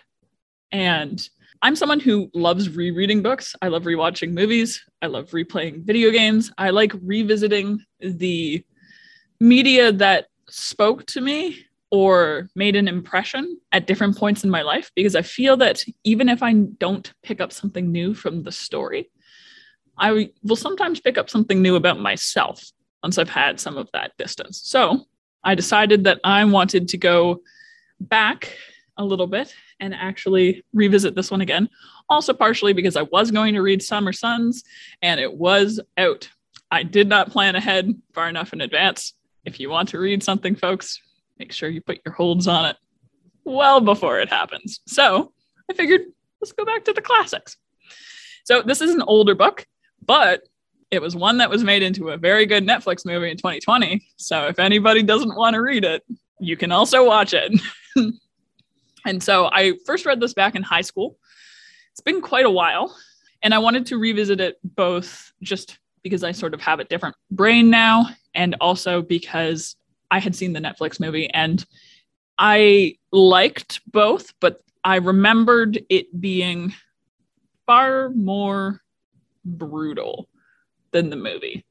[0.73, 1.27] And
[1.63, 3.55] I'm someone who loves rereading books.
[3.63, 4.85] I love rewatching movies.
[5.03, 6.53] I love replaying video games.
[6.57, 8.65] I like revisiting the
[9.41, 14.91] media that spoke to me or made an impression at different points in my life
[14.95, 19.11] because I feel that even if I don't pick up something new from the story,
[19.97, 22.63] I will sometimes pick up something new about myself
[23.03, 24.61] once I've had some of that distance.
[24.65, 25.05] So
[25.45, 27.41] I decided that I wanted to go
[28.01, 28.53] back
[28.97, 31.69] a little bit and actually revisit this one again.
[32.09, 34.65] Also, partially because I was going to read Summer Sons
[35.03, 36.29] and it was out.
[36.71, 39.15] I did not plan ahead far enough in advance.
[39.45, 41.01] If you want to read something, folks,
[41.39, 42.77] make sure you put your holds on it
[43.45, 44.81] well before it happens.
[44.87, 45.33] So
[45.71, 46.03] I figured
[46.41, 47.57] let's go back to the classics.
[48.45, 49.67] So this is an older book,
[50.05, 50.43] but
[50.91, 54.03] it was one that was made into a very good Netflix movie in 2020.
[54.17, 56.03] So if anybody doesn't want to read it,
[56.41, 57.61] you can also watch it.
[59.05, 61.19] and so I first read this back in high school.
[61.93, 62.97] It's been quite a while.
[63.43, 67.17] And I wanted to revisit it both just because I sort of have a different
[67.31, 69.77] brain now, and also because
[70.11, 71.65] I had seen the Netflix movie and
[72.39, 76.73] I liked both, but I remembered it being
[77.67, 78.81] far more
[79.45, 80.29] brutal
[80.93, 81.65] than the movie.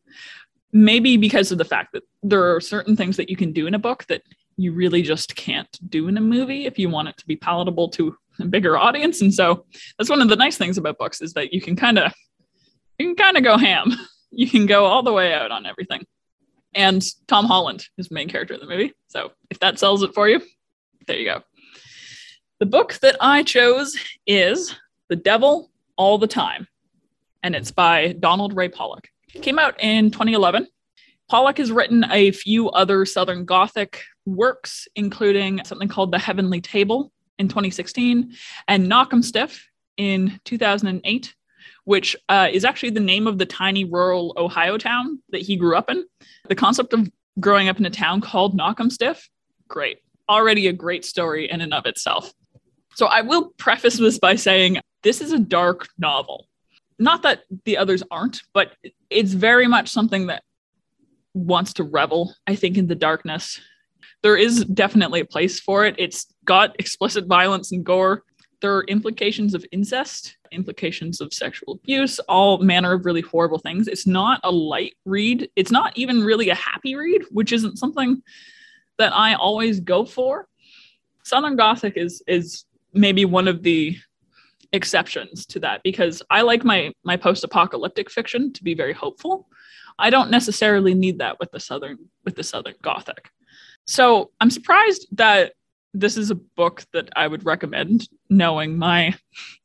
[0.73, 3.73] Maybe because of the fact that there are certain things that you can do in
[3.73, 4.21] a book that
[4.58, 7.89] you really just can't do in a movie if you want it to be palatable
[7.89, 9.21] to a bigger audience.
[9.21, 9.65] And so
[9.97, 12.13] that's one of the nice things about books is that you can kind of
[13.00, 13.93] you can kind of go ham.
[14.30, 16.06] You can go all the way out on everything
[16.73, 18.93] and Tom Holland is the main character in the movie.
[19.08, 20.41] So if that sells it for you,
[21.08, 21.41] there you go.
[22.60, 24.75] The book that I chose is
[25.10, 26.67] The Devil All the Time,
[27.43, 29.08] and it's by Donald Ray Pollock.
[29.34, 30.67] It came out in 2011.
[31.30, 37.12] Pollock has written a few other Southern Gothic works, including something called The Heavenly Table
[37.38, 38.34] in 2016
[38.67, 39.60] and Knockemstiff
[39.97, 41.36] in 2008
[41.88, 45.73] which uh, is actually the name of the tiny rural Ohio town that he grew
[45.73, 46.04] up in.
[46.50, 49.30] The concept of growing up in a town called Knockemstiff,
[49.69, 50.00] great.
[50.28, 52.34] Already a great story in and of itself.
[52.95, 56.50] So I will preface this by saying this is a dark novel.
[57.00, 58.73] Not that the others aren't, but
[59.10, 60.43] it's very much something that
[61.34, 63.62] wants to revel, I think, in the darkness.
[64.23, 65.95] There is definitely a place for it.
[65.97, 68.23] It's got explicit violence and gore.
[68.60, 73.88] There are implications of incest implications of sexual abuse, all manner of really horrible things.
[73.88, 75.49] It's not a light read.
[75.55, 78.21] It's not even really a happy read, which isn't something
[78.97, 80.47] that I always go for.
[81.23, 83.97] Southern Gothic is is maybe one of the
[84.73, 89.47] exceptions to that because I like my my post-apocalyptic fiction to be very hopeful.
[89.99, 93.29] I don't necessarily need that with the southern with the Southern Gothic.
[93.86, 95.53] So I'm surprised that
[95.93, 99.15] this is a book that I would recommend, knowing my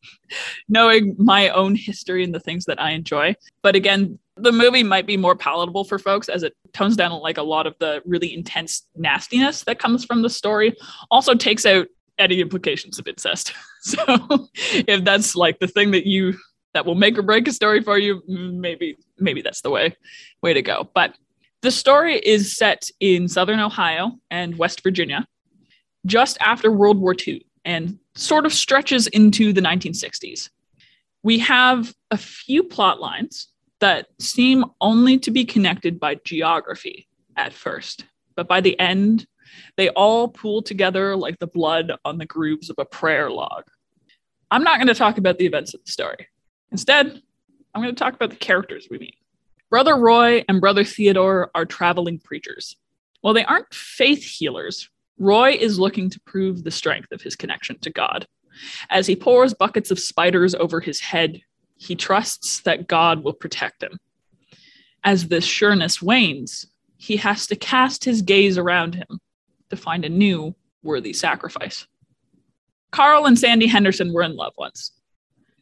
[0.69, 3.35] knowing my own history and the things that I enjoy.
[3.63, 7.39] But again, the movie might be more palatable for folks as it tones down like
[7.39, 10.75] a lot of the really intense nastiness that comes from the story.
[11.11, 11.87] Also takes out
[12.19, 13.53] any implications of incest.
[13.85, 13.99] So
[14.55, 16.35] if that's like the thing that you
[16.73, 19.97] that will make or break a story for you, maybe maybe that's the way
[20.41, 20.89] way to go.
[20.95, 21.17] But
[21.63, 25.27] the story is set in southern Ohio and West Virginia
[26.07, 30.51] just after World War II and sort of stretches into the 1960s.
[31.23, 33.49] We have a few plot lines
[33.81, 38.05] that seem only to be connected by geography at first,
[38.37, 39.27] but by the end,
[39.77, 43.65] they all pool together like the blood on the grooves of a prayer log.
[44.51, 46.29] I'm not going to talk about the events of the story.
[46.71, 47.23] Instead,
[47.75, 49.17] I'm going to talk about the characters we meet.
[49.71, 52.77] Brother Roy and Brother Theodore are traveling preachers.
[53.23, 54.91] While they aren't faith healers,
[55.23, 58.27] Roy is looking to prove the strength of his connection to God.
[58.91, 61.41] As he pours buckets of spiders over his head,
[61.77, 64.01] he trusts that God will protect him.
[65.05, 69.21] As this sureness wanes, he has to cast his gaze around him
[69.71, 71.87] to find a new worthy sacrifice.
[72.91, 74.91] Carl and Sandy Henderson were in love once.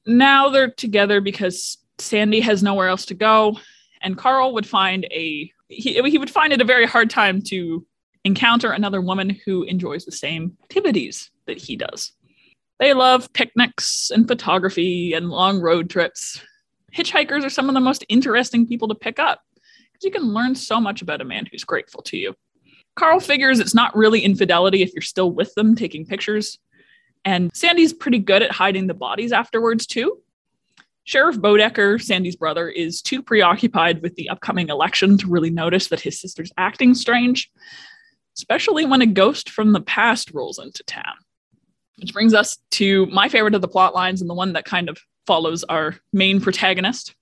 [0.07, 3.59] Now they're together because Sandy has nowhere else to go,
[4.01, 7.87] and Carl would find a he, he would find it a very hard time to
[8.25, 12.13] encounter another woman who enjoys the same activities that he does.
[12.79, 16.41] They love picnics and photography and long road trips.
[16.95, 19.43] Hitchhikers are some of the most interesting people to pick up
[19.93, 22.35] because you can learn so much about a man who's grateful to you.
[22.97, 26.59] Carl figures it's not really infidelity if you're still with them taking pictures.
[27.25, 30.19] And Sandy's pretty good at hiding the bodies afterwards, too.
[31.05, 36.01] Sheriff Bodecker, Sandy's brother, is too preoccupied with the upcoming election to really notice that
[36.01, 37.51] his sister's acting strange,
[38.37, 41.17] especially when a ghost from the past rolls into town.
[41.99, 44.89] Which brings us to my favorite of the plot lines and the one that kind
[44.89, 47.15] of follows our main protagonist.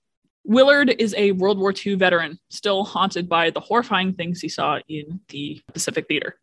[0.45, 4.79] Willard is a World War II veteran, still haunted by the horrifying things he saw
[4.87, 6.39] in the Pacific Theater.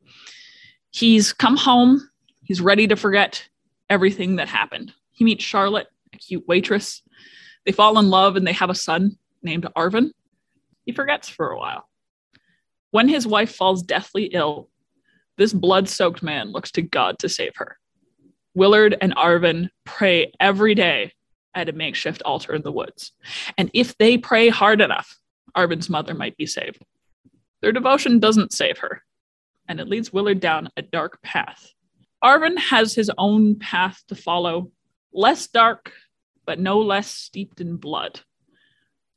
[0.91, 2.09] He's come home,
[2.45, 3.49] he's ready to forget
[3.91, 4.93] everything that happened.
[5.13, 7.03] He meets Charlotte, a cute waitress.
[7.65, 10.11] They fall in love and they have a son named Arvin.
[10.85, 11.89] He forgets for a while.
[12.97, 14.71] When his wife falls deathly ill,
[15.37, 17.77] this blood soaked man looks to God to save her.
[18.55, 21.13] Willard and Arvin pray every day
[21.55, 23.13] at a makeshift altar in the woods.
[23.59, 25.15] And if they pray hard enough,
[25.55, 26.83] Arvin's mother might be saved.
[27.61, 29.03] Their devotion doesn't save her,
[29.69, 31.71] and it leads Willard down a dark path.
[32.25, 34.73] Arvin has his own path to follow,
[35.13, 35.93] less dark,
[36.47, 38.21] but no less steeped in blood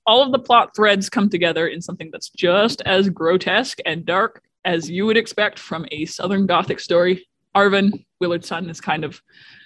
[0.09, 4.41] all of the plot threads come together in something that's just as grotesque and dark
[4.65, 7.27] as you would expect from a Southern Gothic story.
[7.55, 9.21] Arvin, Willard's son, is kind of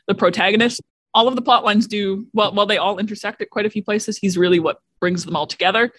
[0.06, 0.82] the protagonist.
[1.13, 3.82] All of the plot lines do, well, while they all intersect at quite a few
[3.82, 5.93] places, he's really what brings them all together.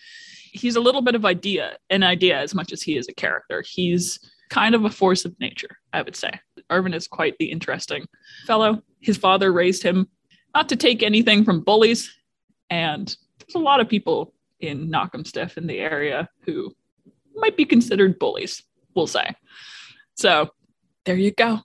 [0.53, 3.65] He's a little bit of idea, an idea as much as he is a character.
[3.67, 4.19] He's
[4.51, 6.39] kind of a force of nature, I would say.
[6.71, 8.05] Arvin is quite the interesting
[8.47, 8.83] fellow.
[9.01, 10.07] His father raised him
[10.55, 12.15] not to take anything from bullies,
[12.69, 14.34] and there's a lot of people
[14.69, 16.75] in Knockemstiff in the area who
[17.35, 18.63] might be considered bullies,
[18.95, 19.35] we'll say.
[20.15, 20.51] So
[21.05, 21.61] there you go.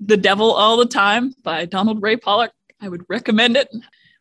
[0.00, 2.52] The Devil All the Time by Donald Ray Pollock.
[2.80, 3.68] I would recommend it.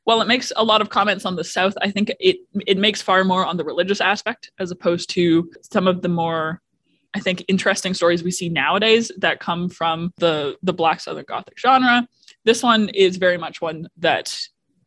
[0.04, 3.02] While it makes a lot of comments on the South, I think it it makes
[3.02, 6.62] far more on the religious aspect as opposed to some of the more
[7.13, 11.60] I think interesting stories we see nowadays that come from the the Black Southern Gothic
[11.60, 12.08] genre.
[12.46, 14.38] This one is very much one that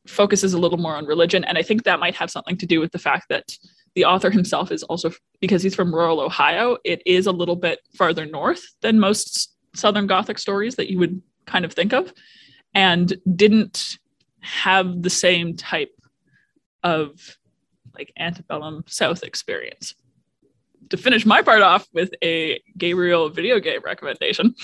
[0.07, 1.45] focuses a little more on religion.
[1.45, 3.57] And I think that might have something to do with the fact that
[3.95, 7.79] the author himself is also, because he's from rural Ohio, it is a little bit
[7.97, 12.13] farther north than most Southern Gothic stories that you would kind of think of,
[12.75, 13.99] and didn't
[14.41, 15.93] have the same type
[16.83, 17.39] of
[17.97, 19.95] like antebellum South experience
[20.91, 24.55] to finish my part off with a Gabriel video game recommendation,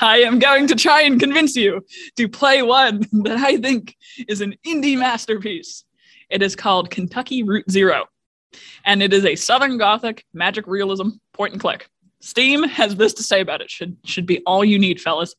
[0.00, 1.84] I am going to try and convince you
[2.16, 3.96] to play one that I think
[4.28, 5.84] is an indie masterpiece.
[6.30, 8.06] It is called Kentucky Route Zero,
[8.84, 11.88] and it is a Southern Gothic magic realism point and click.
[12.20, 13.70] Steam has this to say about it.
[13.70, 15.34] Should should be all you need, fellas.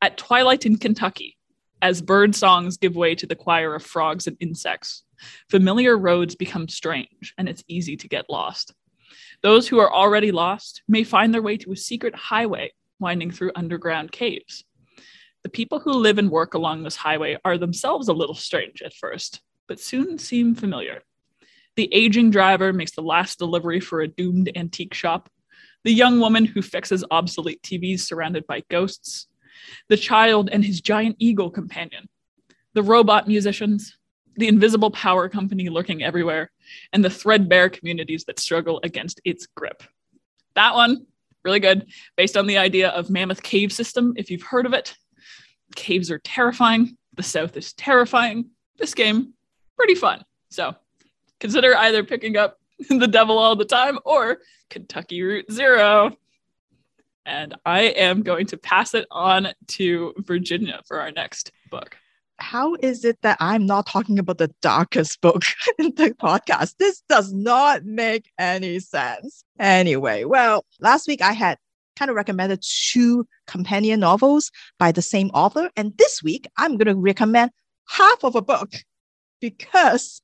[0.00, 1.36] At twilight in Kentucky,
[1.82, 5.02] as bird songs give way to the choir of frogs and insects,
[5.50, 8.72] familiar roads become strange, and it's easy to get lost.
[9.44, 13.52] Those who are already lost may find their way to a secret highway winding through
[13.54, 14.64] underground caves.
[15.42, 18.94] The people who live and work along this highway are themselves a little strange at
[18.94, 21.02] first, but soon seem familiar.
[21.76, 25.28] The aging driver makes the last delivery for a doomed antique shop.
[25.84, 29.26] the young woman who fixes obsolete TVs surrounded by ghosts,
[29.90, 32.08] the child and his giant eagle companion,
[32.72, 33.98] the robot musicians,
[34.36, 36.50] the invisible power company lurking everywhere,
[36.92, 39.82] and the threadbare communities that struggle against its grip.
[40.54, 41.06] That one,
[41.44, 44.96] really good, based on the idea of Mammoth Cave System, if you've heard of it.
[45.76, 48.50] Caves are terrifying, the South is terrifying.
[48.78, 49.34] This game,
[49.76, 50.24] pretty fun.
[50.50, 50.74] So
[51.40, 52.58] consider either picking up
[52.88, 54.38] The Devil All the Time or
[54.70, 56.16] Kentucky Route Zero.
[57.26, 61.96] And I am going to pass it on to Virginia for our next book
[62.44, 65.42] how is it that I'm not talking about the darkest book
[65.78, 66.76] in the podcast?
[66.78, 69.44] This does not make any sense.
[69.58, 71.56] Anyway, well, last week I had
[71.96, 75.70] kind of recommended two companion novels by the same author.
[75.74, 77.50] And this week I'm going to recommend
[77.88, 78.74] half of a book
[79.40, 80.20] because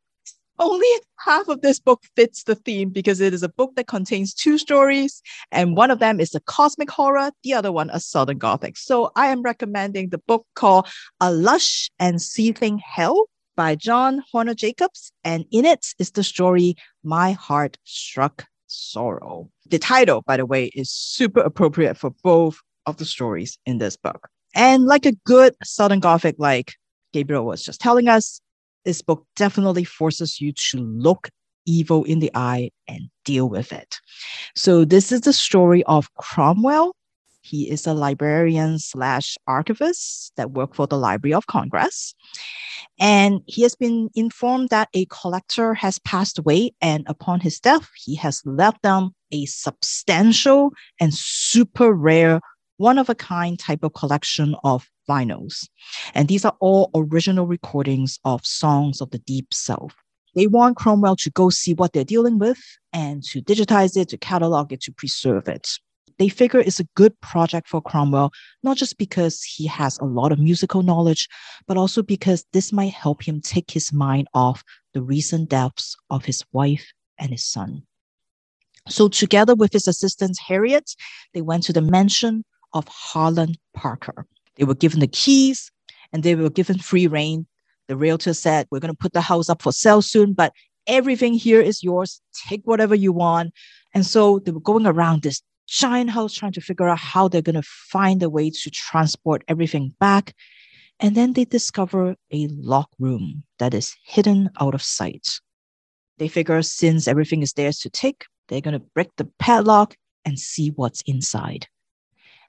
[0.60, 0.86] only
[1.18, 4.58] half of this book fits the theme because it is a book that contains two
[4.58, 8.76] stories, and one of them is a cosmic horror, the other one a southern gothic.
[8.76, 10.86] So I am recommending the book called
[11.20, 16.76] A Lush and Seething Hell by John Hornor Jacobs, and in it is the story
[17.02, 19.50] My Heart Struck Sorrow.
[19.68, 23.96] The title, by the way, is super appropriate for both of the stories in this
[23.96, 24.28] book.
[24.54, 26.74] And like a good Southern Gothic, like
[27.12, 28.40] Gabriel was just telling us,
[28.84, 31.30] this book definitely forces you to look
[31.66, 33.98] evil in the eye and deal with it.
[34.56, 36.94] So this is the story of Cromwell.
[37.42, 42.14] He is a librarian slash archivist that worked for the Library of Congress.
[42.98, 47.88] And he has been informed that a collector has passed away, and upon his death,
[47.96, 52.40] he has left them a substantial and super rare
[52.80, 55.68] one of a kind type of collection of vinyls.
[56.14, 59.94] And these are all original recordings of songs of the Deep South.
[60.34, 62.58] They want Cromwell to go see what they're dealing with
[62.94, 65.68] and to digitize it, to catalog it, to preserve it.
[66.18, 70.32] They figure it's a good project for Cromwell, not just because he has a lot
[70.32, 71.28] of musical knowledge,
[71.66, 74.64] but also because this might help him take his mind off
[74.94, 77.82] the recent deaths of his wife and his son.
[78.88, 80.94] So, together with his assistant Harriet,
[81.34, 84.26] they went to the mansion of Harlan Parker.
[84.56, 85.70] They were given the keys
[86.12, 87.46] and they were given free reign.
[87.88, 90.52] The realtor said, We're going to put the house up for sale soon, but
[90.86, 92.20] everything here is yours.
[92.48, 93.52] Take whatever you want.
[93.94, 97.42] And so they were going around this giant house trying to figure out how they're
[97.42, 100.34] going to find a way to transport everything back.
[100.98, 105.40] And then they discover a locked room that is hidden out of sight.
[106.18, 110.38] They figure since everything is theirs to take, they're going to break the padlock and
[110.38, 111.66] see what's inside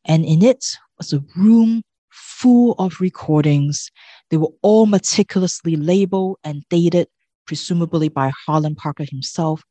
[0.06, 0.66] and in it
[0.98, 3.90] was a room full of recordings.
[4.30, 7.08] They were all meticulously labeled and dated,
[7.46, 9.64] presumably by Harlan Parker himself.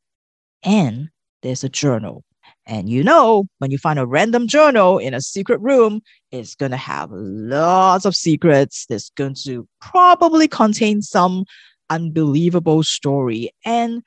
[0.63, 1.09] And
[1.43, 2.25] there's a journal.
[2.67, 6.71] And you know, when you find a random journal in a secret room, it's going
[6.71, 8.87] to have lots of secrets.
[8.89, 11.45] It's going to probably contain some
[11.89, 13.51] unbelievable story.
[13.65, 14.03] And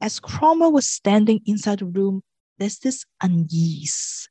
[0.00, 2.22] as Cromwell was standing inside the room,
[2.58, 4.28] there's this unease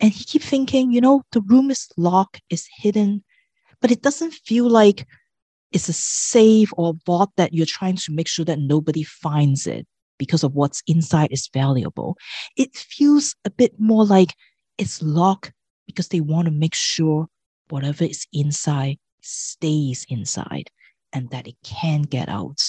[0.00, 3.22] and he keep thinking, you know, the room is locked, is hidden,
[3.80, 5.06] but it doesn't feel like
[5.72, 9.86] it's a safe or vault that you're trying to make sure that nobody finds it
[10.18, 12.16] because of what's inside is valuable.
[12.56, 14.34] It feels a bit more like
[14.78, 15.52] it's locked
[15.86, 17.26] because they want to make sure
[17.68, 20.70] whatever is inside stays inside
[21.12, 22.60] and that it can get out.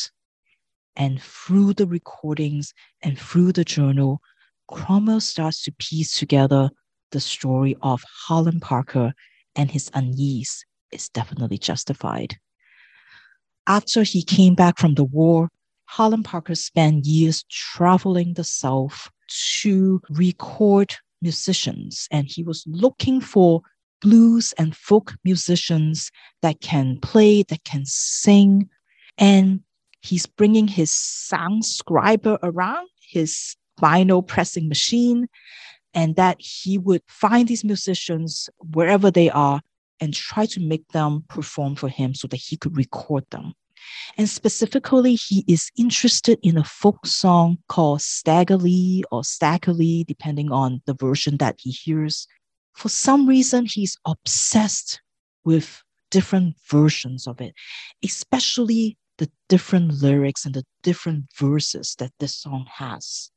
[0.96, 4.22] And through the recordings and through the journal,
[4.68, 6.70] Cromwell starts to piece together
[7.12, 9.14] the story of Harlan Parker
[9.56, 12.38] and his unease is definitely justified.
[13.68, 15.50] After he came back from the war,
[15.86, 19.10] Harlan Parker spent years traveling the South
[19.62, 23.62] to record musicians, and he was looking for
[24.02, 28.70] blues and folk musicians that can play, that can sing.
[29.18, 29.62] And
[30.02, 35.28] he's bringing his sound scriber around, his vinyl pressing machine,
[35.94, 39.62] and that he would find these musicians wherever they are
[40.00, 43.54] and try to make them perform for him so that he could record them.
[44.18, 50.52] And specifically, he is interested in a folk song called Stagger Lee or Staggerly, depending
[50.52, 52.28] on the version that he hears.
[52.74, 55.02] For some reason, he's obsessed
[55.44, 57.54] with different versions of it,
[58.04, 63.32] especially the different lyrics and the different verses that this song has.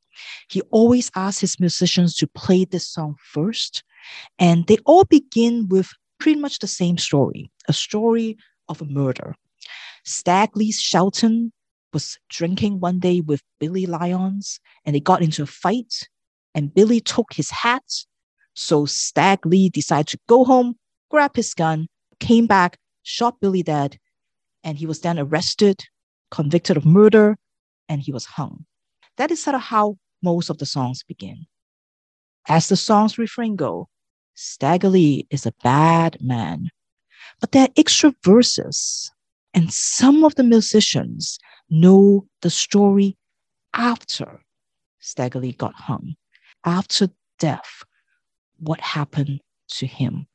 [0.49, 3.83] He always asks his musicians to play this song first,
[4.39, 8.37] and they all begin with pretty much the same story a story
[8.69, 9.35] of a murder.
[10.07, 11.53] Stagley Shelton
[11.93, 16.09] was drinking one day with Billy Lyons, and they got into a fight.
[16.55, 17.85] And Billy took his hat.
[18.55, 20.77] So Stag Lee decided to go home,
[21.11, 21.89] grab his gun,
[22.21, 23.99] came back, shot Billy dead,
[24.63, 25.83] and he was then arrested,
[26.31, 27.37] convicted of murder,
[27.89, 28.67] and he was hung.
[29.17, 31.47] That is sort of how most of the songs begin.
[32.49, 33.89] As the song's refrain go,
[34.35, 34.93] Stagger
[35.31, 36.71] is a bad man.
[37.41, 39.13] But there are extra verses,
[39.53, 41.39] and some of the musicians
[41.71, 43.17] know the story
[43.73, 44.41] after
[44.99, 46.17] Stagger got hung,
[46.65, 47.09] after
[47.39, 47.85] death,
[48.59, 50.27] what happened to him.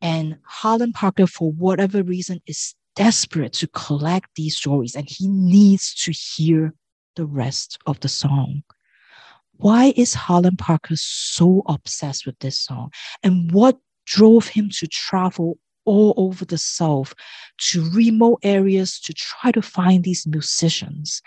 [0.00, 5.94] And Harlan Parker, for whatever reason, is desperate to collect these stories and he needs
[6.04, 6.74] to hear
[7.16, 8.62] the rest of the song.
[9.64, 12.92] Why is Harlan Parker so obsessed with this song?
[13.22, 15.56] And what drove him to travel
[15.86, 17.14] all over the South
[17.70, 21.22] to remote areas to try to find these musicians?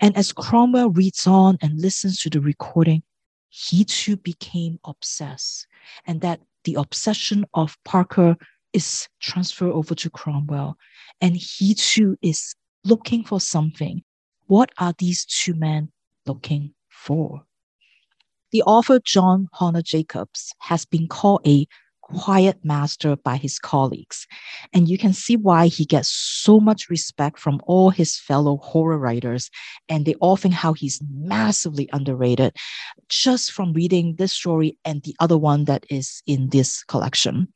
[0.00, 3.02] And as Cromwell reads on and listens to the recording,
[3.48, 5.66] he too became obsessed.
[6.06, 8.36] And that the obsession of Parker
[8.72, 10.76] is transferred over to Cromwell.
[11.20, 14.04] And he too is looking for something.
[14.46, 15.90] What are these two men
[16.24, 17.46] looking for?
[18.52, 21.66] The author John Hornor Jacobs has been called a
[22.02, 24.26] quiet master by his colleagues.
[24.72, 28.98] And you can see why he gets so much respect from all his fellow horror
[28.98, 29.50] writers.
[29.88, 32.56] And they think how he's massively underrated
[33.08, 37.48] just from reading this story and the other one that is in this collection.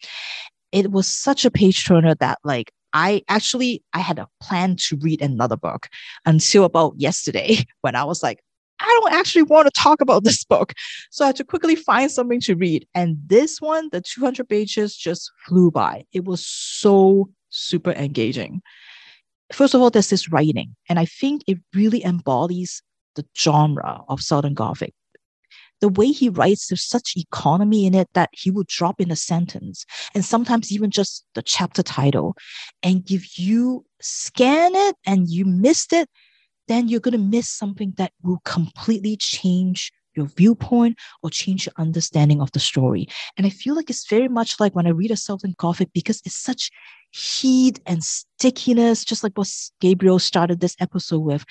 [0.73, 4.97] It was such a page turner that like I actually I had a plan to
[4.97, 5.89] read another book
[6.25, 8.41] until about yesterday when I was like,
[8.81, 10.73] I don't actually want to talk about this book.
[11.11, 12.87] So I had to quickly find something to read.
[12.95, 16.05] And this one, the 200 pages just flew by.
[16.13, 18.63] It was so super engaging.
[19.53, 22.83] First of all, there's this writing, and I think it really embodies
[23.15, 24.95] the genre of Southern Gothic.
[25.81, 29.17] The way he writes, there's such economy in it that he will drop in a
[29.17, 32.37] sentence and sometimes even just the chapter title.
[32.83, 36.09] And if you scan it and you missed it,
[36.69, 41.73] then you're going to miss something that will completely change your viewpoint or change your
[41.77, 43.09] understanding of the story.
[43.37, 46.23] And I feel like it's very much like when I read a Southern Gothic because
[46.25, 46.71] it's such
[47.11, 49.51] heat and stickiness, just like what
[49.81, 51.45] Gabriel started this episode with,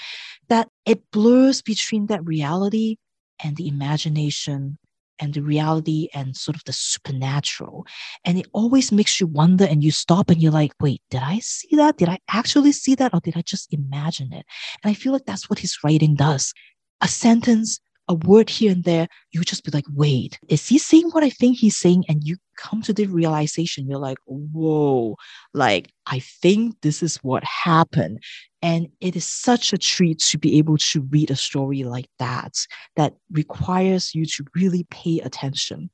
[0.50, 2.98] that it blurs between that reality
[3.44, 4.78] and the imagination
[5.20, 7.86] and the reality and sort of the supernatural.
[8.26, 11.40] And it always makes you wonder and you stop and you're like, wait, did I
[11.40, 11.98] see that?
[11.98, 13.14] Did I actually see that?
[13.14, 14.46] Or did I just imagine it?
[14.84, 16.54] And I feel like that's what his writing does.
[17.02, 21.10] A sentence, a word here and there, you just be like, wait, is he saying
[21.12, 22.04] what I think he's saying?
[22.10, 25.16] And you come to the realization, you're like, whoa,
[25.54, 28.22] like, I think this is what happened.
[28.62, 32.54] And it is such a treat to be able to read a story like that,
[32.96, 35.90] that requires you to really pay attention.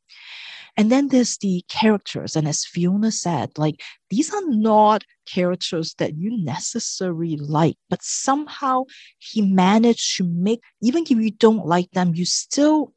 [0.79, 2.37] And then there's the characters.
[2.37, 8.85] And as Fiona said, like these are not characters that you necessarily like, but somehow
[9.17, 12.93] he managed to make, even if you don't like them, you still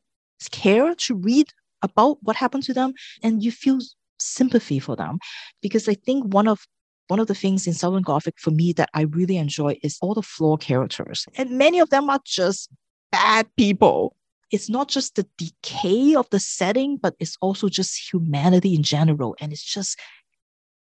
[0.53, 1.49] care to read
[1.83, 3.80] about what happened to them and you feel
[4.20, 5.18] sympathy for them.
[5.61, 6.61] Because I think one of
[7.09, 10.14] one of the things in Southern Gothic for me that I really enjoy is all
[10.14, 11.26] the floor characters.
[11.35, 12.70] And many of them are just
[13.11, 14.14] bad people.
[14.53, 19.34] It's not just the decay of the setting, but it's also just humanity in general.
[19.40, 19.98] And it's just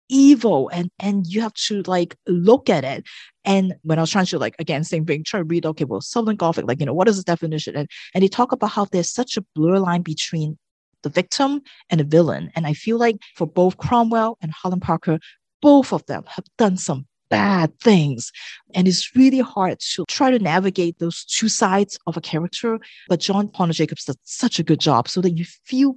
[0.08, 0.68] evil.
[0.68, 3.04] And and you have to like look at it.
[3.44, 6.00] And when i was trying to like again same thing try to read okay well
[6.00, 7.74] southern gothic like you know what is the definition?
[7.76, 10.58] And and they talk about how there's such a blur line between
[11.02, 12.50] the victim and the villain.
[12.54, 15.18] And i feel like for both cromwell and harlan parker
[15.60, 18.30] both of them have done some bad things.
[18.74, 22.78] And it's really hard to try to navigate those two sides of a character.
[23.08, 25.96] But John Hornor Jacobs does such a good job so that you feel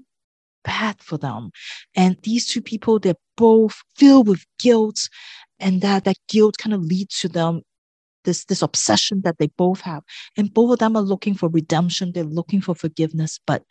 [0.64, 1.52] bad for them.
[1.94, 5.10] And these two people, they're both filled with guilt,
[5.60, 7.62] and that, that guilt kind of leads to them
[8.24, 10.04] this, this obsession that they both have.
[10.38, 13.64] And both of them are looking for redemption, they're looking for forgiveness, but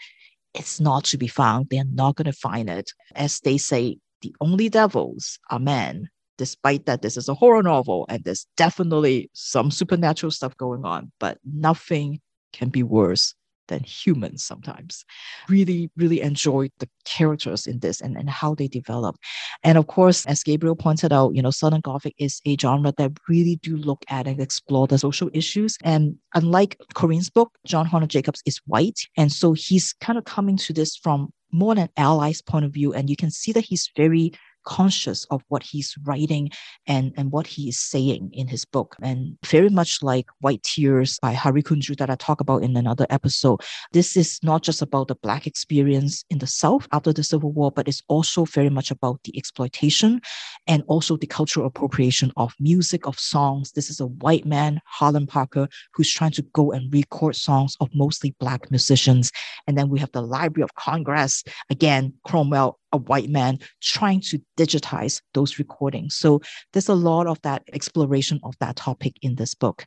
[0.53, 1.69] it's not to be found.
[1.71, 2.91] They're not going to find it.
[3.15, 6.09] As they say, the only devils are men,
[6.39, 11.13] despite that this is a horror novel and there's definitely some supernatural stuff going on,
[11.21, 12.21] but nothing
[12.53, 13.35] can be worse
[13.69, 15.05] than humans sometimes.
[15.49, 19.17] Really, really enjoyed the characters in this and, and how they develop.
[19.63, 23.13] And of course, as Gabriel pointed out, you know, Southern Gothic is a genre that
[23.29, 25.77] really do look at and explore the social issues.
[25.83, 29.01] And unlike Caren's book, John Hornor Jacobs is white.
[29.17, 32.93] And so he's kind of coming to this from more an ally's point of view.
[32.93, 34.33] And you can see that he's very
[34.65, 36.51] conscious of what he's writing
[36.87, 38.97] and, and what he is saying in his book.
[39.03, 43.07] And very much like White Tears by Hari Kunzru that I talk about in another
[43.11, 43.61] episode,
[43.93, 47.71] this is not just about the Black experience in the South after the Civil War,
[47.71, 50.21] but it's also very much about the exploitation
[50.67, 53.73] and also the cultural appropriation of music, of songs.
[53.73, 57.89] This is a white man, Harlan Parker, who's trying to go and record songs of
[57.95, 59.31] mostly Black musicians.
[59.67, 64.41] And then we have the Library of Congress, again, Cromwell, a white man, trying to
[64.57, 66.17] digitize those recordings.
[66.17, 66.41] So
[66.73, 69.85] there's a lot of that exploration of that topic in this book.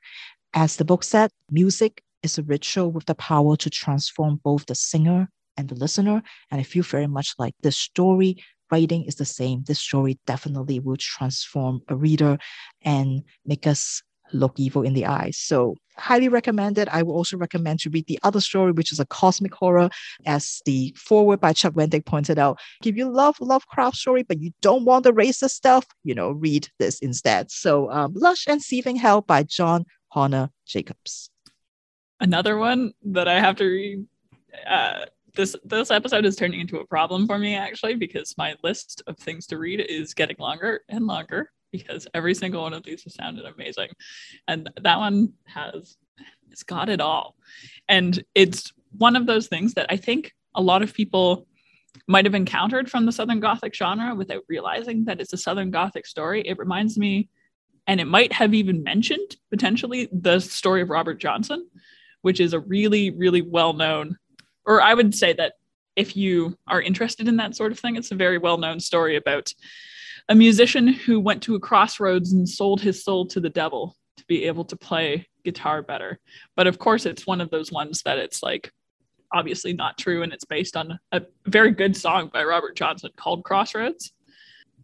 [0.53, 4.75] As the book said, music is a ritual with the power to transform both the
[4.75, 6.21] singer and the listener.
[6.51, 8.37] And I feel very much like this story
[8.71, 9.63] writing is the same.
[9.63, 12.37] This story definitely will transform a reader
[12.81, 14.01] and make us
[14.33, 15.37] look evil in the eyes.
[15.37, 16.87] So highly recommended.
[16.89, 19.89] I will also recommend to read the other story, which is a cosmic horror,
[20.25, 22.59] as the forward by Chuck Wendig pointed out.
[22.83, 26.67] If you love Lovecraft story, but you don't want the racist stuff, you know, read
[26.79, 27.51] this instead.
[27.51, 31.29] So um, Lush and Seething Hell by John Hornor Jacobs.
[32.19, 34.05] Another one that I have to read.
[34.67, 35.05] Uh,
[35.35, 39.15] this this episode is turning into a problem for me actually because my list of
[39.17, 43.15] things to read is getting longer and longer because every single one of these has
[43.15, 43.89] sounded amazing.
[44.47, 45.97] And that one has
[46.51, 47.35] it's got it all.
[47.87, 51.47] And it's one of those things that I think a lot of people
[52.07, 56.05] might have encountered from the Southern Gothic genre without realizing that it's a Southern Gothic
[56.05, 56.41] story.
[56.41, 57.29] It reminds me,
[57.85, 61.69] and it might have even mentioned potentially the story of Robert Johnson,
[62.21, 64.17] which is a really, really well known,
[64.65, 65.53] or I would say that
[65.95, 69.15] if you are interested in that sort of thing, it's a very well known story
[69.15, 69.51] about
[70.29, 74.25] a musician who went to a crossroads and sold his soul to the devil to
[74.27, 76.19] be able to play guitar better.
[76.55, 78.71] But of course, it's one of those ones that it's like
[79.33, 83.43] obviously not true and it's based on a very good song by Robert Johnson called
[83.43, 84.11] Crossroads.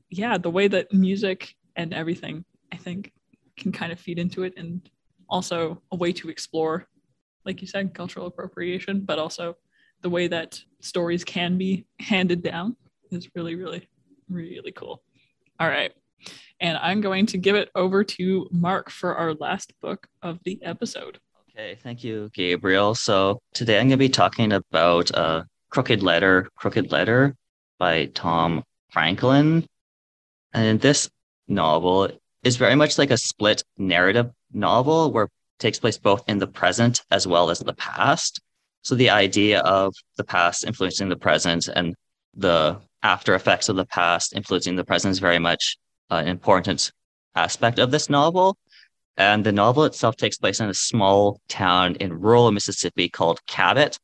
[0.10, 3.12] Yeah, the way that music and everything, I think,
[3.58, 4.90] can kind of feed into it and
[5.30, 6.88] also a way to explore,
[7.46, 9.56] like you said, cultural appropriation, but also
[10.02, 12.76] the way that stories can be handed down
[13.12, 13.88] is really, really,
[14.30, 15.02] really cool.
[15.60, 15.92] All right.
[16.60, 20.60] And I'm going to give it over to Mark for our last book of the
[20.64, 21.20] episode.
[21.52, 22.96] Okay, thank you, Gabriel.
[22.96, 27.36] So today I'm going to be talking about uh, Crooked Letter, Crooked Letter
[27.78, 29.66] by Tom Franklin.
[30.54, 31.10] And this
[31.48, 32.10] novel
[32.44, 36.48] is very much like a split narrative novel where it takes place both in the
[36.48, 38.40] present as well as the past.
[38.84, 41.96] So the idea of the past influencing the present and
[42.36, 45.78] the after effects of the past influencing the present is very much
[46.10, 46.92] uh, an important
[47.36, 48.58] aspect of this novel.
[49.18, 53.98] And the novel itself takes place in a small town in rural Mississippi called Chabot.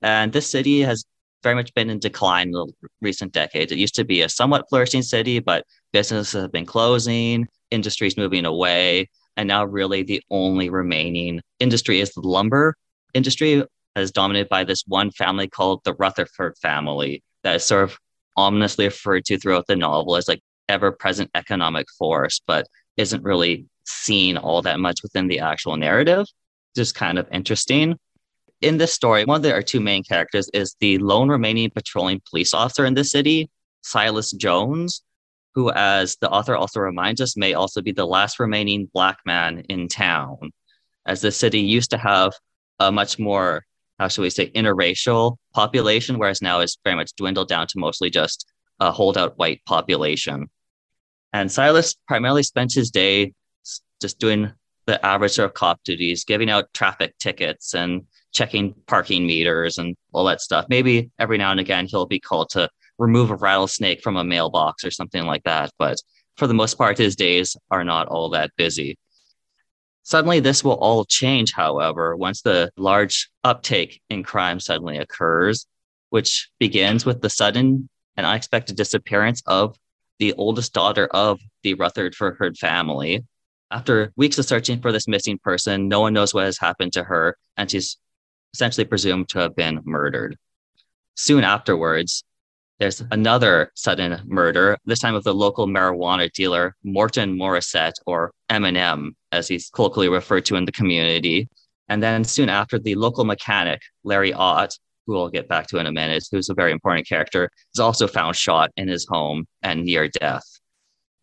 [0.00, 1.04] And this city has
[1.42, 2.72] very much been in decline in the
[3.02, 3.72] recent decades.
[3.72, 8.46] It used to be a somewhat flourishing city, but businesses have been closing, industries moving
[8.46, 12.76] away, and now really the only remaining industry is the lumber
[13.14, 17.84] industry that is dominated by this one family called the Rutherford family that is sort
[17.84, 17.98] of
[18.36, 22.66] ominously referred to throughout the novel as like ever present economic force, but
[22.96, 26.26] isn't really seen all that much within the actual narrative.
[26.76, 27.98] Just kind of interesting.
[28.60, 32.20] In this story, one of the, our two main characters is the lone remaining patrolling
[32.28, 33.50] police officer in the city,
[33.82, 35.02] Silas Jones,
[35.54, 39.60] who, as the author also reminds us, may also be the last remaining Black man
[39.68, 40.52] in town,
[41.06, 42.32] as the city used to have
[42.78, 43.64] a much more
[44.00, 47.78] Uh, how should we say, interracial population, whereas now it's very much dwindled down to
[47.78, 50.48] mostly just a holdout white population.
[51.34, 53.34] And Silas primarily spent his day
[54.00, 54.52] just doing
[54.86, 59.94] the average sort of cop duties, giving out traffic tickets and checking parking meters and
[60.14, 60.64] all that stuff.
[60.70, 64.82] Maybe every now and again he'll be called to remove a rattlesnake from a mailbox
[64.82, 65.72] or something like that.
[65.78, 65.98] But
[66.38, 68.96] for the most part, his days are not all that busy.
[70.02, 75.66] Suddenly, this will all change, however, once the large uptake in crime suddenly occurs,
[76.08, 79.76] which begins with the sudden and unexpected disappearance of
[80.18, 83.24] the oldest daughter of the Rutherford family.
[83.70, 87.04] After weeks of searching for this missing person, no one knows what has happened to
[87.04, 87.96] her, and she's
[88.52, 90.36] essentially presumed to have been murdered.
[91.14, 92.24] Soon afterwards,
[92.80, 99.14] there's another sudden murder, this time of the local marijuana dealer, Morton Morissette, or M&M,
[99.32, 101.46] as he's colloquially referred to in the community.
[101.90, 105.86] And then soon after, the local mechanic, Larry Ott, who we'll get back to in
[105.86, 109.84] a minute, who's a very important character, is also found shot in his home and
[109.84, 110.44] near death.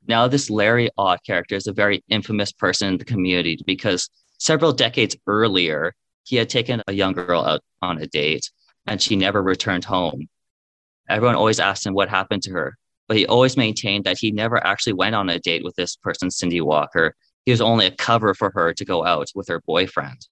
[0.08, 4.74] Now, this Larry Ott character is a very infamous person in the community because several
[4.74, 8.52] decades earlier, he had taken a young girl out on a date
[8.86, 10.28] and she never returned home
[11.10, 12.78] everyone always asks him what happened to her.
[13.08, 16.30] but he always maintained that he never actually went on a date with this person,
[16.30, 17.16] Cindy Walker.
[17.46, 20.28] He was only a cover for her to go out with her boyfriend.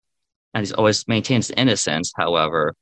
[0.53, 2.11] And he's always maintained his innocence.
[2.17, 2.73] However,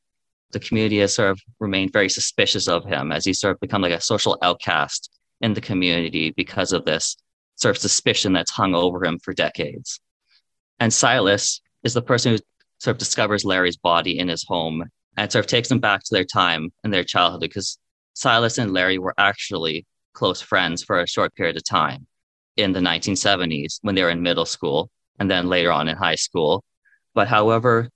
[0.51, 3.83] the community has sort of remained very suspicious of him as he's sort of become
[3.83, 7.17] like a social outcast in the community because of this
[7.55, 9.99] sort of suspicion that's hung over him for decades.
[10.79, 12.39] And Silas is the person who
[12.79, 14.83] sort of discovers Larry's body in his home
[15.17, 17.77] and sort of takes them back to their time and their childhood because
[18.13, 22.05] Silas and Larry were actually close friends for a short period of time
[22.55, 24.89] in the 1970s when they were in middle school
[25.19, 26.63] and then later on in high school.
[27.13, 27.89] But however,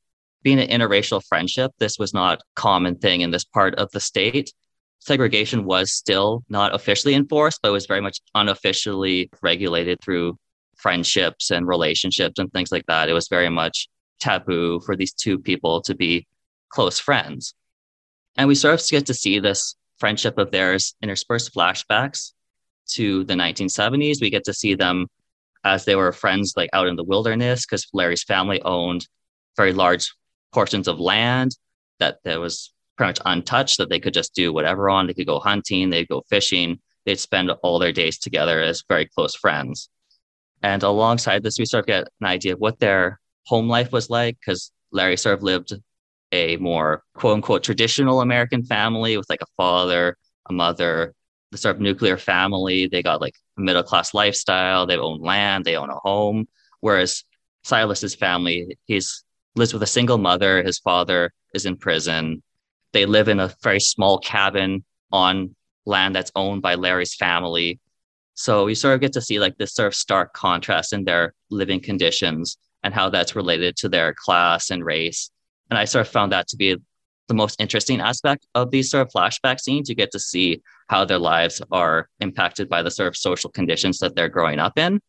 [0.44, 4.52] being an interracial friendship, this was not common thing in this part of the state.
[5.00, 10.38] Segregation was still not officially enforced, but it was very much unofficially regulated through
[10.76, 13.10] friendships and relationships and things like that.
[13.10, 13.88] It was very much
[14.20, 16.26] taboo for these two people to be
[16.70, 17.54] close friends.
[18.36, 22.32] And we sort of get to see this friendship of theirs interspersed flashbacks
[22.92, 24.22] to the 1970s.
[24.22, 25.08] We get to see them
[25.64, 29.08] as they were friends, like out in the wilderness, because Larry's family owned
[29.56, 30.14] very large
[30.54, 31.58] portions of land
[32.00, 35.08] that there was pretty much untouched that they could just do whatever on.
[35.08, 39.06] They could go hunting, they'd go fishing, they'd spend all their days together as very
[39.08, 39.90] close friends.
[40.64, 44.10] And alongside this, we sort of get an idea of what their home life was
[44.10, 45.74] like because Larry sort of lived
[46.32, 50.18] a more quote unquote traditional American family with like a father,
[50.50, 51.14] a mother,
[51.52, 52.88] the sort of nuclear family.
[52.88, 54.86] They got like a middle class lifestyle.
[54.86, 56.48] They own land, they own a home.
[56.82, 57.24] Whereas
[57.64, 59.24] Silas's family, he's
[59.56, 60.64] lives with a single mother.
[60.64, 62.44] His father is in prison.
[62.94, 65.56] They live in a very small cabin on
[65.86, 67.80] land that's owned by Larry's family.
[68.36, 71.34] So you sort of get to see like this sort of stark contrast in their
[71.50, 75.32] living conditions and how that's related to their class and race.
[75.70, 76.78] And I sort of found that to be
[77.28, 79.90] the most interesting aspect of these sort of flashback scenes.
[79.90, 84.00] You get to see how their lives are impacted by the sort of social conditions
[84.00, 85.02] that they're growing up in.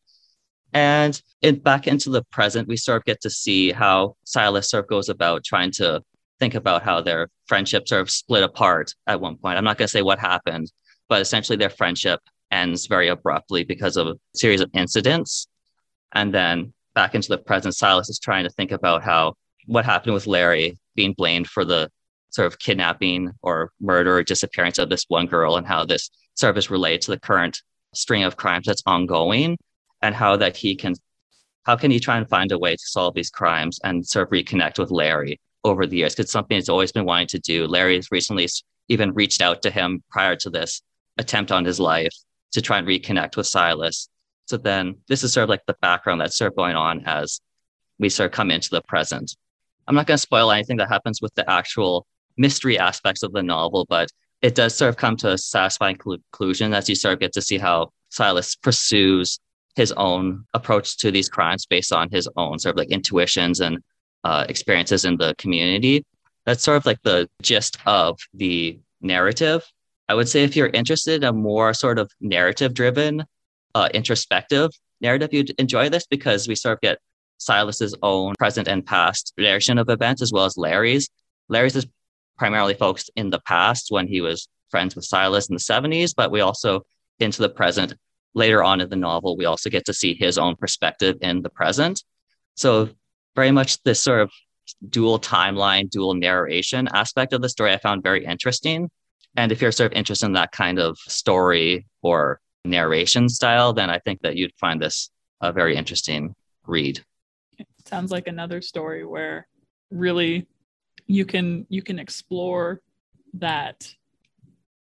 [0.72, 4.84] And in, back into the present, we sort of get to see how Silas sort
[4.84, 6.02] of goes about trying to
[6.40, 9.56] think about how their friendship sort of split apart at one point.
[9.56, 10.70] I'm not going to say what happened,
[11.08, 15.48] but essentially their friendship ends very abruptly because of a series of incidents.
[16.12, 19.34] And then back into the present, Silas is trying to think about how
[19.68, 21.90] what happened with Larry being blamed for the
[22.30, 26.10] sort of kidnapping or murder or disappearance of this one girl and how this
[26.42, 27.60] is related to the current
[27.94, 29.58] string of crimes that's ongoing
[30.02, 30.94] and how that he can
[31.64, 34.32] how can he try and find a way to solve these crimes and sort of
[34.32, 36.14] reconnect with Larry over the years?
[36.14, 37.66] Because something he's always been wanting to do.
[37.66, 38.48] Larry has recently
[38.88, 40.80] even reached out to him prior to this
[41.18, 42.14] attempt on his life
[42.52, 44.08] to try and reconnect with Silas.
[44.46, 47.38] So then this is sort of like the background that's sort of going on as
[47.98, 49.36] we sort of come into the present.
[49.88, 53.42] I'm not going to spoil anything that happens with the actual mystery aspects of the
[53.42, 54.10] novel, but
[54.42, 57.42] it does sort of come to a satisfying conclusion as you sort of get to
[57.42, 59.40] see how Silas pursues
[59.76, 63.78] his own approach to these crimes based on his own sort of like intuitions and
[64.24, 66.04] uh, experiences in the community.
[66.44, 69.64] That's sort of like the gist of the narrative.
[70.08, 73.24] I would say if you're interested in a more sort of narrative driven,
[73.74, 74.70] uh, introspective
[75.00, 76.98] narrative, you'd enjoy this because we sort of get
[77.38, 81.08] Silas's own present and past version of events as well as Larry's.
[81.48, 81.86] Larry's is
[82.36, 86.30] primarily focused in the past when he was friends with Silas in the 70s, but
[86.30, 86.82] we also
[87.18, 87.94] into the present
[88.34, 91.50] later on in the novel, we also get to see his own perspective in the
[91.50, 92.02] present.
[92.54, 92.90] So,
[93.34, 94.30] very much this sort of
[94.88, 98.90] dual timeline, dual narration aspect of the story, I found very interesting.
[99.36, 103.90] And if you're sort of interested in that kind of story or narration style, then
[103.90, 105.10] I think that you'd find this
[105.40, 106.34] a very interesting
[106.66, 107.02] read.
[107.88, 109.48] Sounds like another story where
[109.90, 110.46] really
[111.06, 112.82] you can you can explore
[113.34, 113.88] that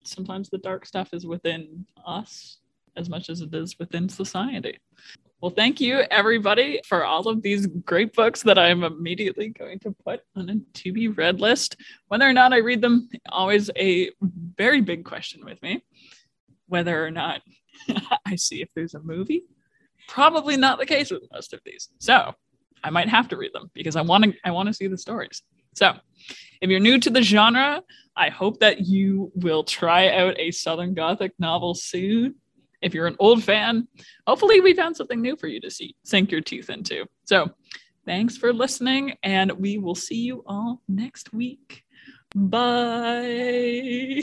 [0.03, 2.59] sometimes the dark stuff is within us
[2.95, 4.79] as much as it is within society.
[5.39, 9.95] Well, thank you everybody for all of these great books that I'm immediately going to
[10.03, 11.75] put on a to be read list.
[12.07, 14.09] Whether or not I read them, always a
[14.57, 15.83] very big question with me.
[16.67, 17.41] Whether or not
[18.25, 19.43] I see if there's a movie,
[20.07, 21.89] probably not the case with most of these.
[21.99, 22.33] So
[22.83, 24.97] I might have to read them because I want to I want to see the
[24.97, 25.41] stories.
[25.75, 25.93] So
[26.61, 27.81] if you're new to the genre,
[28.15, 32.35] I hope that you will try out a Southern Gothic novel soon
[32.81, 33.87] if you're an old fan,
[34.25, 37.05] hopefully we found something new for you to see, sink your teeth into.
[37.25, 37.49] So
[38.05, 41.83] thanks for listening, and we will see you all next week.
[42.35, 44.21] Bye.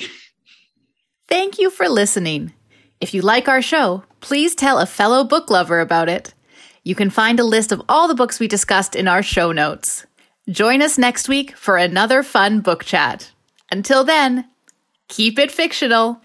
[1.27, 2.53] Thank you for listening.
[3.01, 6.33] If you like our show, please tell a fellow book lover about it.
[6.85, 10.05] You can find a list of all the books we discussed in our show notes.
[10.51, 13.33] Join us next week for another fun book chat.
[13.73, 14.45] Until then,
[15.09, 16.21] keep it fictional.